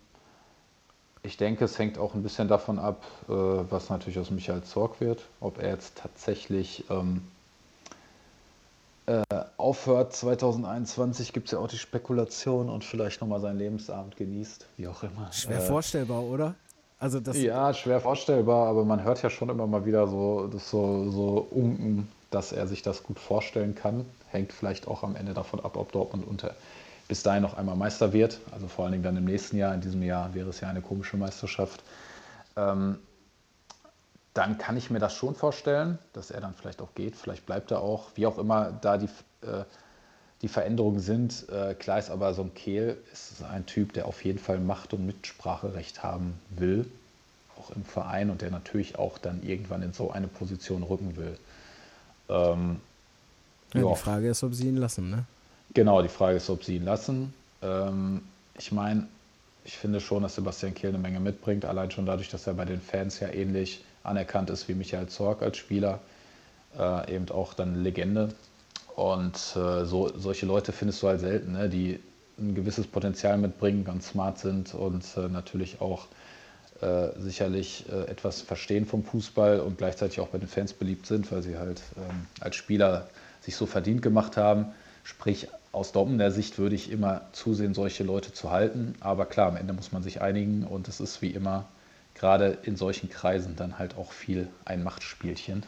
ich 1.24 1.38
denke, 1.38 1.65
es 1.65 1.80
hängt 1.80 1.98
auch 1.98 2.13
ein 2.13 2.24
bisschen 2.24 2.48
davon 2.48 2.80
ab, 2.80 3.04
äh, 3.28 3.32
was 3.32 3.89
natürlich 3.89 4.20
aus 4.20 4.32
Michael 4.32 4.63
Zorg 4.63 5.02
wird, 5.02 5.26
ob 5.39 5.60
er 5.60 5.70
jetzt 5.70 5.98
tatsächlich 5.98 6.86
ähm, 6.89 7.22
äh, 9.08 9.24
aufhört 9.58 10.15
2021, 10.15 11.32
gibt 11.34 11.48
es 11.48 11.52
ja 11.52 11.60
auch 11.60 11.68
die 11.68 11.78
Spekulation 11.78 12.70
und 12.70 12.84
vielleicht 12.84 13.22
nochmal 13.22 13.39
seinen 13.39 13.60
Lebensabend 13.60 14.15
genießt, 14.15 14.65
wie 14.78 14.88
auch 14.88 15.04
immer. 15.04 15.32
Schwer 15.32 15.60
äh, 15.60 15.62
vorstellbar, 15.62 16.24
oder? 16.24 16.56
Also 16.98 17.20
das 17.20 17.38
ja, 17.38 17.74
schwer 17.74 18.00
vorstellbar, 18.00 18.68
aber 18.68 18.86
man 18.86 19.04
hört 19.04 19.22
ja 19.22 19.30
schon 19.30 19.50
immer 19.50 19.68
mal 19.68 19.86
wieder 19.86 20.08
so, 20.08 20.48
das 20.48 20.70
so, 20.70 21.12
so 21.12 21.48
unken, 21.52 22.08
dass 22.32 22.52
er 22.52 22.68
sich 22.68 22.82
das 22.82 23.04
gut 23.04 23.20
vorstellen 23.20 23.76
kann. 23.76 24.06
Hängt 24.30 24.52
vielleicht 24.52 24.88
auch 24.88 25.04
am 25.04 25.15
Ende 25.15 25.34
davon 25.34 25.60
ab, 25.60 25.78
ob 25.78 25.91
Dortmund 25.91 26.26
unter, 26.26 26.56
bis 27.08 27.22
dahin 27.22 27.44
noch 27.44 27.58
einmal 27.58 27.76
Meister 27.76 28.13
wird. 28.13 28.39
Also 28.52 28.68
vor 28.68 28.86
allen 28.86 28.94
Dingen 28.94 29.04
dann 29.04 29.18
im 29.18 29.26
nächsten 29.26 29.58
Jahr. 29.58 29.74
In 29.74 29.82
diesem 29.82 30.02
Jahr 30.02 30.34
wäre 30.34 30.50
es 30.50 30.62
ja 30.62 30.70
eine 30.70 30.82
komische 30.82 31.18
Meisterschaft. 31.18 31.84
Ähm, 32.56 32.98
dann 34.36 34.58
kann 34.58 34.76
ich 34.76 34.91
mir 34.91 35.00
das 35.00 35.15
schon 35.15 35.34
vorstellen, 35.34 35.98
dass 36.13 36.30
er 36.30 36.41
dann 36.41 36.54
vielleicht 36.54 36.82
auch 36.82 36.93
geht. 36.93 37.15
Vielleicht 37.15 37.45
bleibt 37.45 37.71
er 37.71 37.80
auch, 37.80 38.10
wie 38.15 38.28
auch 38.28 38.38
immer 38.38 38.74
da 38.82 38.98
die, 38.98 39.06
äh, 39.41 39.63
die 40.41 40.50
Veränderungen 40.50 41.00
sind. 41.00 41.48
Äh, 41.50 41.74
klar 41.74 42.00
ist 42.00 42.12
aber, 42.12 42.34
so 42.34 42.43
ein 42.43 42.54
Kehl 42.54 42.98
ist 43.13 43.41
ein 43.43 43.65
Typ, 43.65 43.93
der 43.93 44.08
auf 44.08 44.26
jeden 44.26 44.38
Fall 44.38 44.60
Macht- 44.60 44.93
und 44.93 45.06
Mitspracherecht 45.06 46.04
haben 46.04 46.38
will, 46.50 46.86
auch 47.58 47.71
im 47.71 47.86
Verein 47.86 48.30
und 48.30 48.41
der 48.41 48.52
natürlich 48.52 49.00
auch 49.00 49.17
dann 49.17 49.41
irgendwann 49.41 49.82
in 49.82 49.93
so 49.93 50.12
eine 50.12 50.28
Position 50.28 50.84
rücken 50.84 51.15
will. 51.15 51.39
Ähm, 52.28 52.82
ja, 53.74 53.88
die 53.88 53.95
Frage 53.95 54.30
ist, 54.30 54.43
ob 54.43 54.54
sie 54.54 54.67
ihn 54.67 54.78
lassen, 54.78 55.10
ne? 55.10 55.24
Genau, 55.74 56.02
die 56.02 56.10
Frage 56.10 56.38
ist, 56.38 56.50
ob 56.50 56.65
sie 56.65 56.76
ihn 56.76 56.84
lassen. 56.84 57.34
Ähm, 57.62 58.21
ich 58.58 58.74
meine, 58.74 59.08
ich 59.63 59.78
finde 59.78 60.02
schon, 60.02 60.24
dass 60.24 60.36
Sebastian 60.36 60.74
Kehl 60.74 60.89
eine 60.89 60.98
Menge 60.98 61.21
mitbringt, 61.21 61.63
allein 61.63 61.89
schon 61.89 62.06
dadurch, 62.06 62.30
dass 62.30 62.48
er 62.48 62.54
bei 62.54 62.65
den 62.65 62.82
Fans 62.82 63.21
ja 63.21 63.30
ähnlich 63.30 63.82
anerkannt 64.06 64.50
ist 64.50 64.68
wie 64.68 64.74
Michael 64.74 65.08
Zorg 65.08 65.41
als 65.41 65.58
Spieler, 65.58 66.00
äh, 66.78 67.15
eben 67.15 67.30
auch 67.30 67.54
dann 67.54 67.84
Legende. 67.84 68.30
Und 68.96 69.36
äh, 69.56 69.86
so, 69.86 70.12
solche 70.18 70.46
Leute 70.46 70.72
findest 70.72 71.04
du 71.04 71.08
halt 71.08 71.20
selten, 71.20 71.54
ne? 71.54 71.70
die 71.70 72.00
ein 72.38 72.56
gewisses 72.56 72.88
Potenzial 72.88 73.38
mitbringen, 73.38 73.84
ganz 73.84 74.10
smart 74.10 74.39
sind 74.39 74.74
und 74.74 75.06
äh, 75.18 75.28
natürlich 75.28 75.82
auch 75.82 76.08
äh, 76.82 77.08
sicherlich 77.20 77.86
äh, 77.89 78.10
etwas 78.10 78.41
verstehen 78.41 78.86
vom 78.86 79.04
Fußball 79.04 79.60
und 79.60 79.78
gleichzeitig 79.78 80.20
auch 80.20 80.28
bei 80.28 80.38
den 80.38 80.48
Fans 80.48 80.74
beliebt 80.74 81.06
sind, 81.06 81.32
weil 81.32 81.41
sie 81.41 81.58
halt 81.58 81.82
ähm, 81.98 82.28
als 82.41 82.56
Spieler 82.56 83.08
sich 83.41 83.56
so 83.56 83.65
verdient 83.65 84.02
gemacht 84.02 84.38
haben. 84.38 84.68
Sprich, 85.04 85.48
aus 85.72 85.91
Dortmunder 85.91 86.32
Sicht 86.32 86.58
würde 86.58 86.76
ich 86.76 86.91
immer 86.91 87.22
zusehen, 87.32 87.74
solche 87.74 88.04
Leute 88.04 88.34
zu 88.34 88.52
halten. 88.52 88.96
Aber 89.00 89.26
klar, 89.26 89.50
am 89.50 89.58
Ende 89.58 89.74
muss 89.74 89.91
man 89.91 90.04
sich 90.04 90.22
einigen 90.22 90.63
und 90.63 90.88
es 90.88 91.00
ist 91.00 91.22
wie 91.22 91.32
immer 91.32 91.65
gerade 92.26 92.58
in 92.64 92.76
solchen 92.76 93.08
Kreisen 93.08 93.56
dann 93.56 93.78
halt 93.78 93.98
auch 93.98 94.12
viel 94.12 94.48
ein 94.66 94.84
Machtspielchen. 94.84 95.62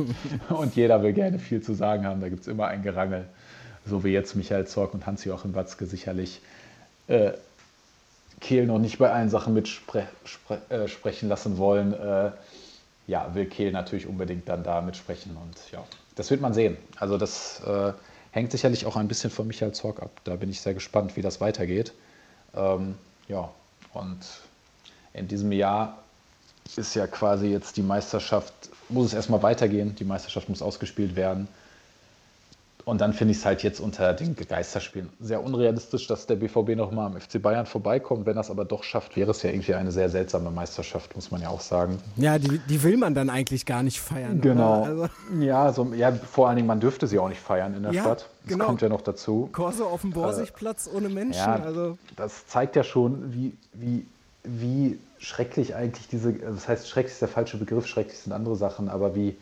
und 0.50 0.76
jeder 0.76 1.02
will 1.02 1.14
gerne 1.14 1.38
viel 1.38 1.62
zu 1.62 1.72
sagen 1.72 2.04
haben. 2.04 2.20
Da 2.20 2.28
gibt 2.28 2.42
es 2.42 2.46
immer 2.46 2.66
ein 2.66 2.82
Gerangel. 2.82 3.24
So 3.86 4.04
wie 4.04 4.10
jetzt 4.10 4.34
Michael 4.36 4.66
Zorg 4.66 4.92
und 4.92 5.06
Hans-Joachim 5.06 5.54
Watzke 5.54 5.86
sicherlich 5.86 6.42
äh, 7.08 7.32
Kehl 8.38 8.66
noch 8.66 8.78
nicht 8.78 8.98
bei 8.98 9.10
allen 9.10 9.30
Sachen 9.30 9.54
mitsprechen 9.54 10.10
spre 10.26 10.60
äh, 10.68 11.26
lassen 11.26 11.56
wollen. 11.56 11.94
Äh, 11.94 12.32
ja, 13.06 13.34
will 13.34 13.46
Kehl 13.46 13.72
natürlich 13.72 14.06
unbedingt 14.06 14.46
dann 14.46 14.62
da 14.62 14.82
mitsprechen. 14.82 15.34
Und 15.42 15.56
ja, 15.72 15.82
das 16.16 16.30
wird 16.30 16.42
man 16.42 16.52
sehen. 16.52 16.76
Also 16.96 17.16
das 17.16 17.62
äh, 17.66 17.94
hängt 18.30 18.52
sicherlich 18.52 18.84
auch 18.84 18.96
ein 18.96 19.08
bisschen 19.08 19.30
von 19.30 19.46
Michael 19.46 19.72
Zorg 19.72 20.02
ab. 20.02 20.10
Da 20.24 20.36
bin 20.36 20.50
ich 20.50 20.60
sehr 20.60 20.74
gespannt, 20.74 21.16
wie 21.16 21.22
das 21.22 21.40
weitergeht. 21.40 21.94
Ähm, 22.54 22.96
ja, 23.26 23.48
und 23.94 24.18
in 25.14 25.28
diesem 25.28 25.52
Jahr 25.52 25.98
ist 26.76 26.94
ja 26.94 27.06
quasi 27.06 27.46
jetzt 27.46 27.76
die 27.76 27.82
Meisterschaft, 27.82 28.52
muss 28.88 29.06
es 29.06 29.14
erstmal 29.14 29.42
weitergehen, 29.42 29.94
die 29.94 30.04
Meisterschaft 30.04 30.48
muss 30.48 30.60
ausgespielt 30.60 31.16
werden. 31.16 31.48
Und 32.84 33.00
dann 33.00 33.14
finde 33.14 33.32
ich 33.32 33.38
es 33.38 33.46
halt 33.46 33.62
jetzt 33.62 33.80
unter 33.80 34.12
den 34.12 34.36
Geisterspielen 34.36 35.08
sehr 35.18 35.42
unrealistisch, 35.42 36.06
dass 36.06 36.26
der 36.26 36.36
BVB 36.36 36.76
nochmal 36.76 37.06
am 37.06 37.18
FC 37.18 37.40
Bayern 37.40 37.64
vorbeikommt. 37.64 38.26
Wenn 38.26 38.36
er 38.36 38.42
es 38.42 38.50
aber 38.50 38.66
doch 38.66 38.82
schafft, 38.84 39.16
wäre 39.16 39.30
es 39.30 39.42
ja 39.42 39.48
irgendwie 39.48 39.74
eine 39.74 39.90
sehr 39.90 40.10
seltsame 40.10 40.50
Meisterschaft, 40.50 41.14
muss 41.14 41.30
man 41.30 41.40
ja 41.40 41.48
auch 41.48 41.62
sagen. 41.62 41.98
Ja, 42.16 42.38
die, 42.38 42.58
die 42.68 42.82
will 42.82 42.98
man 42.98 43.14
dann 43.14 43.30
eigentlich 43.30 43.64
gar 43.64 43.82
nicht 43.82 44.00
feiern. 44.00 44.42
Genau. 44.42 44.82
Also 44.82 45.08
ja, 45.40 45.72
so, 45.72 45.94
ja, 45.94 46.12
vor 46.12 46.48
allen 46.48 46.56
Dingen, 46.56 46.68
man 46.68 46.80
dürfte 46.80 47.06
sie 47.06 47.18
auch 47.18 47.30
nicht 47.30 47.40
feiern 47.40 47.74
in 47.74 47.84
der 47.84 47.92
ja, 47.92 48.02
Stadt. 48.02 48.28
Das 48.42 48.52
genau. 48.52 48.66
kommt 48.66 48.82
ja 48.82 48.90
noch 48.90 49.00
dazu. 49.00 49.48
Korso 49.52 49.86
auf 49.86 50.02
dem 50.02 50.10
Borsigplatz 50.10 50.86
äh, 50.86 50.96
ohne 50.96 51.08
Menschen. 51.08 51.40
Ja, 51.40 51.54
also. 51.54 51.96
Das 52.16 52.46
zeigt 52.46 52.76
ja 52.76 52.84
schon, 52.84 53.32
wie, 53.32 53.56
wie 53.72 54.04
wie 54.44 54.98
schrecklich 55.18 55.74
eigentlich 55.74 56.06
diese, 56.08 56.28
also 56.28 56.54
das 56.54 56.68
heißt, 56.68 56.88
schrecklich 56.88 57.14
ist 57.14 57.22
der 57.22 57.28
falsche 57.28 57.56
Begriff, 57.56 57.86
schrecklich 57.86 58.18
sind 58.18 58.32
andere 58.32 58.56
Sachen, 58.56 58.88
aber 58.88 59.16
wie, 59.16 59.36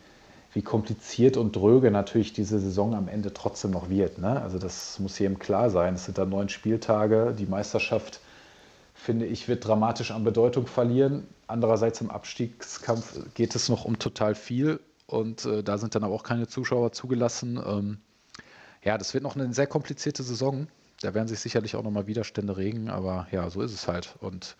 wie 0.53 0.61
kompliziert 0.61 1.35
und 1.37 1.55
dröge 1.55 1.91
natürlich 1.91 2.33
diese 2.33 2.59
Saison 2.59 2.95
am 2.95 3.07
Ende 3.07 3.33
trotzdem 3.33 3.71
noch 3.71 3.89
wird. 3.89 4.17
Ne? 4.17 4.41
Also 4.41 4.59
das 4.59 4.99
muss 4.99 5.19
jedem 5.19 5.39
klar 5.39 5.69
sein. 5.69 5.95
Es 5.95 6.05
sind 6.05 6.17
da 6.17 6.25
neun 6.25 6.49
Spieltage. 6.49 7.35
Die 7.37 7.45
Meisterschaft, 7.45 8.21
finde 8.93 9.25
ich, 9.25 9.47
wird 9.47 9.67
dramatisch 9.67 10.11
an 10.11 10.23
Bedeutung 10.23 10.67
verlieren. 10.67 11.27
Andererseits 11.47 11.99
im 12.01 12.09
Abstiegskampf 12.09 13.19
geht 13.33 13.55
es 13.55 13.67
noch 13.67 13.85
um 13.85 13.99
total 13.99 14.35
viel 14.35 14.79
und 15.05 15.45
äh, 15.45 15.63
da 15.63 15.77
sind 15.77 15.95
dann 15.95 16.03
aber 16.03 16.15
auch 16.15 16.23
keine 16.23 16.47
Zuschauer 16.47 16.91
zugelassen. 16.93 17.61
Ähm, 17.65 17.97
ja, 18.83 18.97
das 18.97 19.13
wird 19.13 19.23
noch 19.23 19.35
eine 19.35 19.53
sehr 19.53 19.67
komplizierte 19.67 20.23
Saison. 20.23 20.67
Da 21.01 21.13
werden 21.13 21.27
sich 21.27 21.39
sicherlich 21.39 21.75
auch 21.75 21.83
nochmal 21.83 22.07
Widerstände 22.07 22.55
regen, 22.55 22.89
aber 22.89 23.27
ja, 23.31 23.49
so 23.49 23.61
ist 23.61 23.73
es 23.73 23.87
halt. 23.87 24.15
Und 24.21 24.55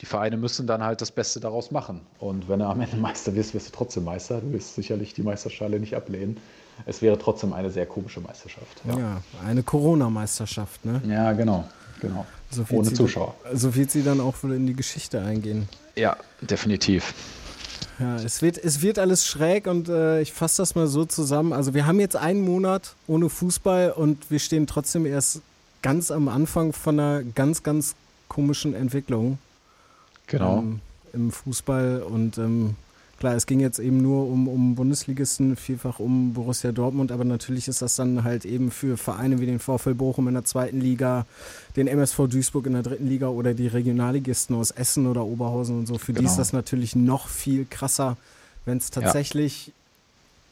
die 0.00 0.06
Vereine 0.06 0.36
müssen 0.36 0.66
dann 0.66 0.82
halt 0.82 1.00
das 1.00 1.10
Beste 1.10 1.40
daraus 1.40 1.70
machen. 1.70 2.00
Und 2.20 2.48
wenn 2.48 2.60
du 2.60 2.66
am 2.66 2.80
Ende 2.80 2.96
Meister 2.96 3.34
wirst, 3.34 3.54
wirst 3.54 3.68
du 3.68 3.72
trotzdem 3.72 4.04
Meister. 4.04 4.40
Du 4.40 4.52
wirst 4.52 4.76
sicherlich 4.76 5.12
die 5.14 5.22
Meisterschale 5.22 5.80
nicht 5.80 5.96
ablehnen. 5.96 6.36
Es 6.86 7.02
wäre 7.02 7.18
trotzdem 7.18 7.52
eine 7.52 7.70
sehr 7.70 7.86
komische 7.86 8.20
Meisterschaft. 8.20 8.82
Ja, 8.86 8.98
ja 8.98 9.22
eine 9.44 9.64
Corona-Meisterschaft, 9.64 10.84
ne? 10.84 11.02
Ja, 11.08 11.32
genau. 11.32 11.64
genau. 12.00 12.24
So 12.50 12.64
Ohne 12.70 12.92
Zuschauer. 12.92 13.34
so 13.52 13.74
wird 13.74 13.90
sie 13.90 14.04
dann 14.04 14.20
auch 14.20 14.40
wohl 14.42 14.54
in 14.54 14.66
die 14.66 14.74
Geschichte 14.74 15.20
eingehen. 15.20 15.68
Ja, 15.96 16.16
definitiv. 16.40 17.12
Ja, 17.98 18.16
es 18.16 18.42
wird, 18.42 18.58
es 18.58 18.80
wird 18.80 19.00
alles 19.00 19.26
schräg 19.26 19.66
und 19.66 19.88
äh, 19.88 20.20
ich 20.20 20.32
fasse 20.32 20.62
das 20.62 20.76
mal 20.76 20.86
so 20.86 21.04
zusammen. 21.04 21.52
Also 21.52 21.74
wir 21.74 21.86
haben 21.86 21.98
jetzt 21.98 22.14
einen 22.14 22.42
Monat 22.42 22.94
ohne 23.08 23.28
Fußball 23.28 23.90
und 23.90 24.30
wir 24.30 24.38
stehen 24.38 24.68
trotzdem 24.68 25.04
erst 25.04 25.40
ganz 25.82 26.10
am 26.10 26.28
Anfang 26.28 26.72
von 26.72 26.98
einer 26.98 27.22
ganz, 27.22 27.62
ganz 27.62 27.94
komischen 28.28 28.74
Entwicklung. 28.74 29.38
Genau. 30.26 30.58
Ähm, 30.58 30.80
Im 31.12 31.30
Fußball 31.32 32.02
und 32.02 32.38
ähm, 32.38 32.76
klar, 33.18 33.34
es 33.34 33.46
ging 33.46 33.60
jetzt 33.60 33.78
eben 33.78 34.02
nur 34.02 34.26
um, 34.28 34.46
um 34.46 34.74
Bundesligisten, 34.74 35.56
vielfach 35.56 35.98
um 35.98 36.34
Borussia 36.34 36.72
Dortmund, 36.72 37.10
aber 37.10 37.24
natürlich 37.24 37.66
ist 37.68 37.82
das 37.82 37.96
dann 37.96 38.24
halt 38.24 38.44
eben 38.44 38.70
für 38.70 38.96
Vereine 38.96 39.40
wie 39.40 39.46
den 39.46 39.58
VfL 39.58 39.94
Bochum 39.94 40.28
in 40.28 40.34
der 40.34 40.44
zweiten 40.44 40.80
Liga, 40.80 41.26
den 41.76 41.88
MSV 41.88 42.28
Duisburg 42.28 42.66
in 42.66 42.74
der 42.74 42.82
dritten 42.82 43.08
Liga 43.08 43.28
oder 43.28 43.54
die 43.54 43.66
Regionalligisten 43.66 44.54
aus 44.54 44.70
Essen 44.70 45.06
oder 45.06 45.24
Oberhausen 45.24 45.78
und 45.78 45.86
so, 45.86 45.98
für 45.98 46.12
genau. 46.12 46.20
die 46.20 46.26
ist 46.26 46.32
genau. 46.32 46.40
das 46.40 46.52
natürlich 46.52 46.94
noch 46.94 47.28
viel 47.28 47.66
krasser, 47.68 48.16
wenn 48.66 48.78
es 48.78 48.90
tatsächlich 48.90 49.72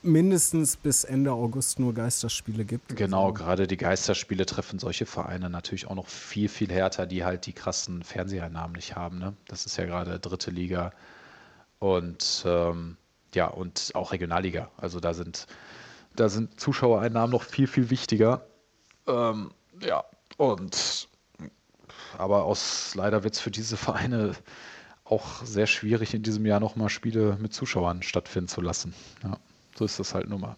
mindestens 0.06 0.76
bis 0.76 1.04
Ende 1.04 1.32
August 1.32 1.78
nur 1.78 1.94
Geisterspiele 1.94 2.64
gibt. 2.64 2.96
Genau, 2.96 3.24
also. 3.24 3.34
gerade 3.34 3.66
die 3.66 3.76
Geisterspiele 3.76 4.46
treffen 4.46 4.78
solche 4.78 5.06
Vereine 5.06 5.50
natürlich 5.50 5.86
auch 5.88 5.94
noch 5.94 6.08
viel, 6.08 6.48
viel 6.48 6.70
härter, 6.70 7.06
die 7.06 7.24
halt 7.24 7.46
die 7.46 7.52
krassen 7.52 8.02
Fernseheinnahmen 8.02 8.76
nicht 8.76 8.96
haben. 8.96 9.18
Ne? 9.18 9.34
Das 9.48 9.66
ist 9.66 9.76
ja 9.76 9.84
gerade 9.84 10.18
dritte 10.18 10.50
Liga 10.50 10.92
und 11.78 12.44
ähm, 12.46 12.96
ja, 13.34 13.46
und 13.48 13.90
auch 13.94 14.12
Regionalliga. 14.12 14.70
Also 14.76 15.00
da 15.00 15.12
sind, 15.12 15.46
da 16.14 16.28
sind 16.28 16.58
Zuschauereinnahmen 16.58 17.30
noch 17.30 17.42
viel, 17.42 17.66
viel 17.66 17.90
wichtiger. 17.90 18.46
Ähm, 19.06 19.50
ja, 19.80 20.04
und 20.38 21.08
aber 22.18 22.44
aus 22.44 22.94
leider 22.94 23.24
wird 23.24 23.34
es 23.34 23.40
für 23.40 23.50
diese 23.50 23.76
Vereine 23.76 24.32
auch 25.04 25.44
sehr 25.44 25.66
schwierig, 25.66 26.14
in 26.14 26.22
diesem 26.22 26.46
Jahr 26.46 26.60
nochmal 26.60 26.88
Spiele 26.88 27.36
mit 27.40 27.52
Zuschauern 27.52 28.02
stattfinden 28.02 28.48
zu 28.48 28.60
lassen. 28.60 28.94
Ja. 29.22 29.38
So 29.76 29.84
ist 29.84 29.98
das 29.98 30.14
halt 30.14 30.28
nun 30.28 30.40
mal. 30.40 30.56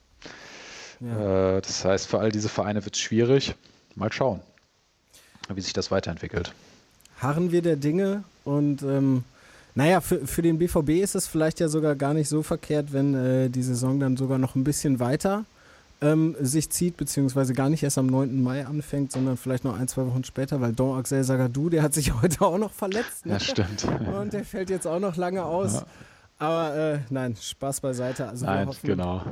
Ja. 1.01 1.57
Äh, 1.57 1.61
das 1.61 1.85
heißt, 1.85 2.07
für 2.09 2.19
all 2.19 2.31
diese 2.31 2.49
Vereine 2.49 2.85
wird 2.85 2.95
es 2.95 3.01
schwierig. 3.01 3.55
Mal 3.95 4.13
schauen, 4.13 4.41
wie 5.53 5.61
sich 5.61 5.73
das 5.73 5.91
weiterentwickelt. 5.91 6.53
Harren 7.19 7.51
wir 7.51 7.63
der 7.63 7.77
Dinge 7.77 8.23
und 8.45 8.83
ähm, 8.83 9.25
naja, 9.75 10.01
für, 10.01 10.27
für 10.27 10.43
den 10.43 10.59
BVB 10.59 10.91
ist 11.03 11.15
es 11.15 11.27
vielleicht 11.27 11.61
ja 11.61 11.69
sogar 11.69 11.95
gar 11.95 12.15
nicht 12.15 12.29
so 12.29 12.43
verkehrt, 12.43 12.93
wenn 12.93 13.15
äh, 13.15 13.49
die 13.49 13.63
Saison 13.63 14.01
dann 14.01 14.17
sogar 14.17 14.39
noch 14.39 14.55
ein 14.55 14.65
bisschen 14.65 15.01
weiter 15.01 15.45
ähm, 16.01 16.37
sich 16.41 16.71
zieht, 16.71 16.97
beziehungsweise 16.97 17.55
gar 17.55 17.69
nicht 17.69 17.83
erst 17.83 17.99
am 17.99 18.07
9. 18.07 18.41
Mai 18.43 18.67
anfängt, 18.67 19.13
sondern 19.13 19.37
vielleicht 19.37 19.65
noch 19.65 19.79
ein, 19.79 19.89
zwei 19.89 20.07
Wochen 20.07 20.25
später, 20.25 20.61
weil 20.61 20.73
Don 20.73 20.99
Axel 20.99 21.25
Sagadou, 21.25 21.69
der 21.69 21.83
hat 21.83 21.95
sich 21.95 22.15
heute 22.23 22.43
auch 22.43 22.59
noch 22.59 22.73
verletzt. 22.73 23.27
Ne? 23.27 23.33
Ja, 23.33 23.41
stimmt. 23.41 23.85
Und 23.85 24.33
der 24.33 24.45
fällt 24.45 24.71
jetzt 24.71 24.87
auch 24.87 25.01
noch 25.01 25.17
lange 25.17 25.45
aus. 25.45 25.75
Ja. 25.75 25.87
Aber 26.39 26.77
äh, 26.77 26.99
nein, 27.11 27.37
Spaß 27.41 27.81
beiseite. 27.81 28.29
Also 28.29 28.47
nein, 28.47 28.61
wir 28.61 28.67
hoffen, 28.69 28.87
genau. 28.87 29.23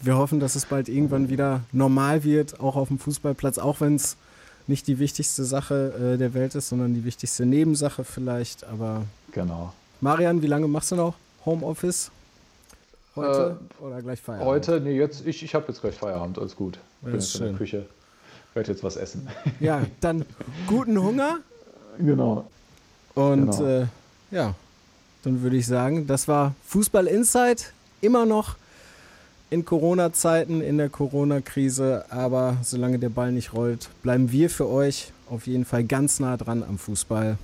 Wir 0.00 0.16
hoffen, 0.16 0.40
dass 0.40 0.54
es 0.54 0.64
bald 0.66 0.88
irgendwann 0.88 1.28
wieder 1.28 1.60
normal 1.72 2.24
wird, 2.24 2.60
auch 2.60 2.76
auf 2.76 2.88
dem 2.88 2.98
Fußballplatz, 2.98 3.58
auch 3.58 3.80
wenn 3.80 3.96
es 3.96 4.16
nicht 4.66 4.86
die 4.86 4.98
wichtigste 4.98 5.44
Sache 5.44 6.14
äh, 6.14 6.18
der 6.18 6.32
Welt 6.32 6.54
ist, 6.54 6.70
sondern 6.70 6.94
die 6.94 7.04
wichtigste 7.04 7.44
Nebensache 7.44 8.02
vielleicht. 8.02 8.64
Aber 8.64 9.02
genau. 9.32 9.74
Marian, 10.00 10.40
wie 10.40 10.46
lange 10.46 10.66
machst 10.66 10.90
du 10.92 10.96
noch 10.96 11.14
Homeoffice? 11.44 12.10
Heute 13.14 13.58
äh, 13.80 13.84
oder 13.84 14.00
gleich 14.00 14.22
Feierabend? 14.22 14.48
Heute, 14.48 14.80
nee, 14.80 14.96
jetzt, 14.96 15.26
ich, 15.26 15.42
ich 15.42 15.54
habe 15.54 15.66
jetzt 15.68 15.82
gleich 15.82 15.94
Feierabend, 15.94 16.38
alles 16.38 16.56
gut. 16.56 16.78
Ich 17.00 17.04
bin 17.04 17.14
jetzt 17.14 17.34
in 17.36 17.44
der 17.44 17.52
Küche, 17.54 17.86
werde 18.54 18.72
jetzt 18.72 18.82
was 18.82 18.96
essen. 18.96 19.28
Ja, 19.60 19.82
dann 20.00 20.24
guten 20.66 20.98
Hunger. 20.98 21.38
Genau. 21.98 22.48
Und 23.14 23.50
genau. 23.50 23.82
Äh, 23.82 23.86
ja, 24.30 24.54
dann 25.24 25.42
würde 25.42 25.56
ich 25.56 25.66
sagen, 25.66 26.06
das 26.06 26.28
war 26.28 26.54
Fußball 26.66 27.06
Insight, 27.06 27.72
immer 28.00 28.26
noch 28.26 28.56
in 29.50 29.64
Corona-Zeiten, 29.64 30.60
in 30.60 30.78
der 30.78 30.88
Corona-Krise, 30.88 32.06
aber 32.10 32.56
solange 32.62 32.98
der 32.98 33.08
Ball 33.08 33.32
nicht 33.32 33.52
rollt, 33.52 33.88
bleiben 34.02 34.32
wir 34.32 34.50
für 34.50 34.68
euch 34.68 35.12
auf 35.30 35.46
jeden 35.46 35.64
Fall 35.64 35.84
ganz 35.84 36.20
nah 36.20 36.36
dran 36.36 36.62
am 36.62 36.78
Fußball. 36.78 37.38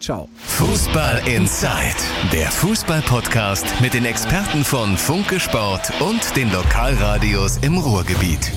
Ciao. 0.00 0.28
Fußball 0.36 1.22
Inside, 1.28 1.96
der 2.32 2.50
Fußball-Podcast 2.50 3.80
mit 3.80 3.94
den 3.94 4.04
Experten 4.04 4.64
von 4.64 4.96
Funke 4.96 5.38
Sport 5.38 5.92
und 6.00 6.36
den 6.36 6.50
Lokalradios 6.50 7.58
im 7.58 7.78
Ruhrgebiet. 7.78 8.52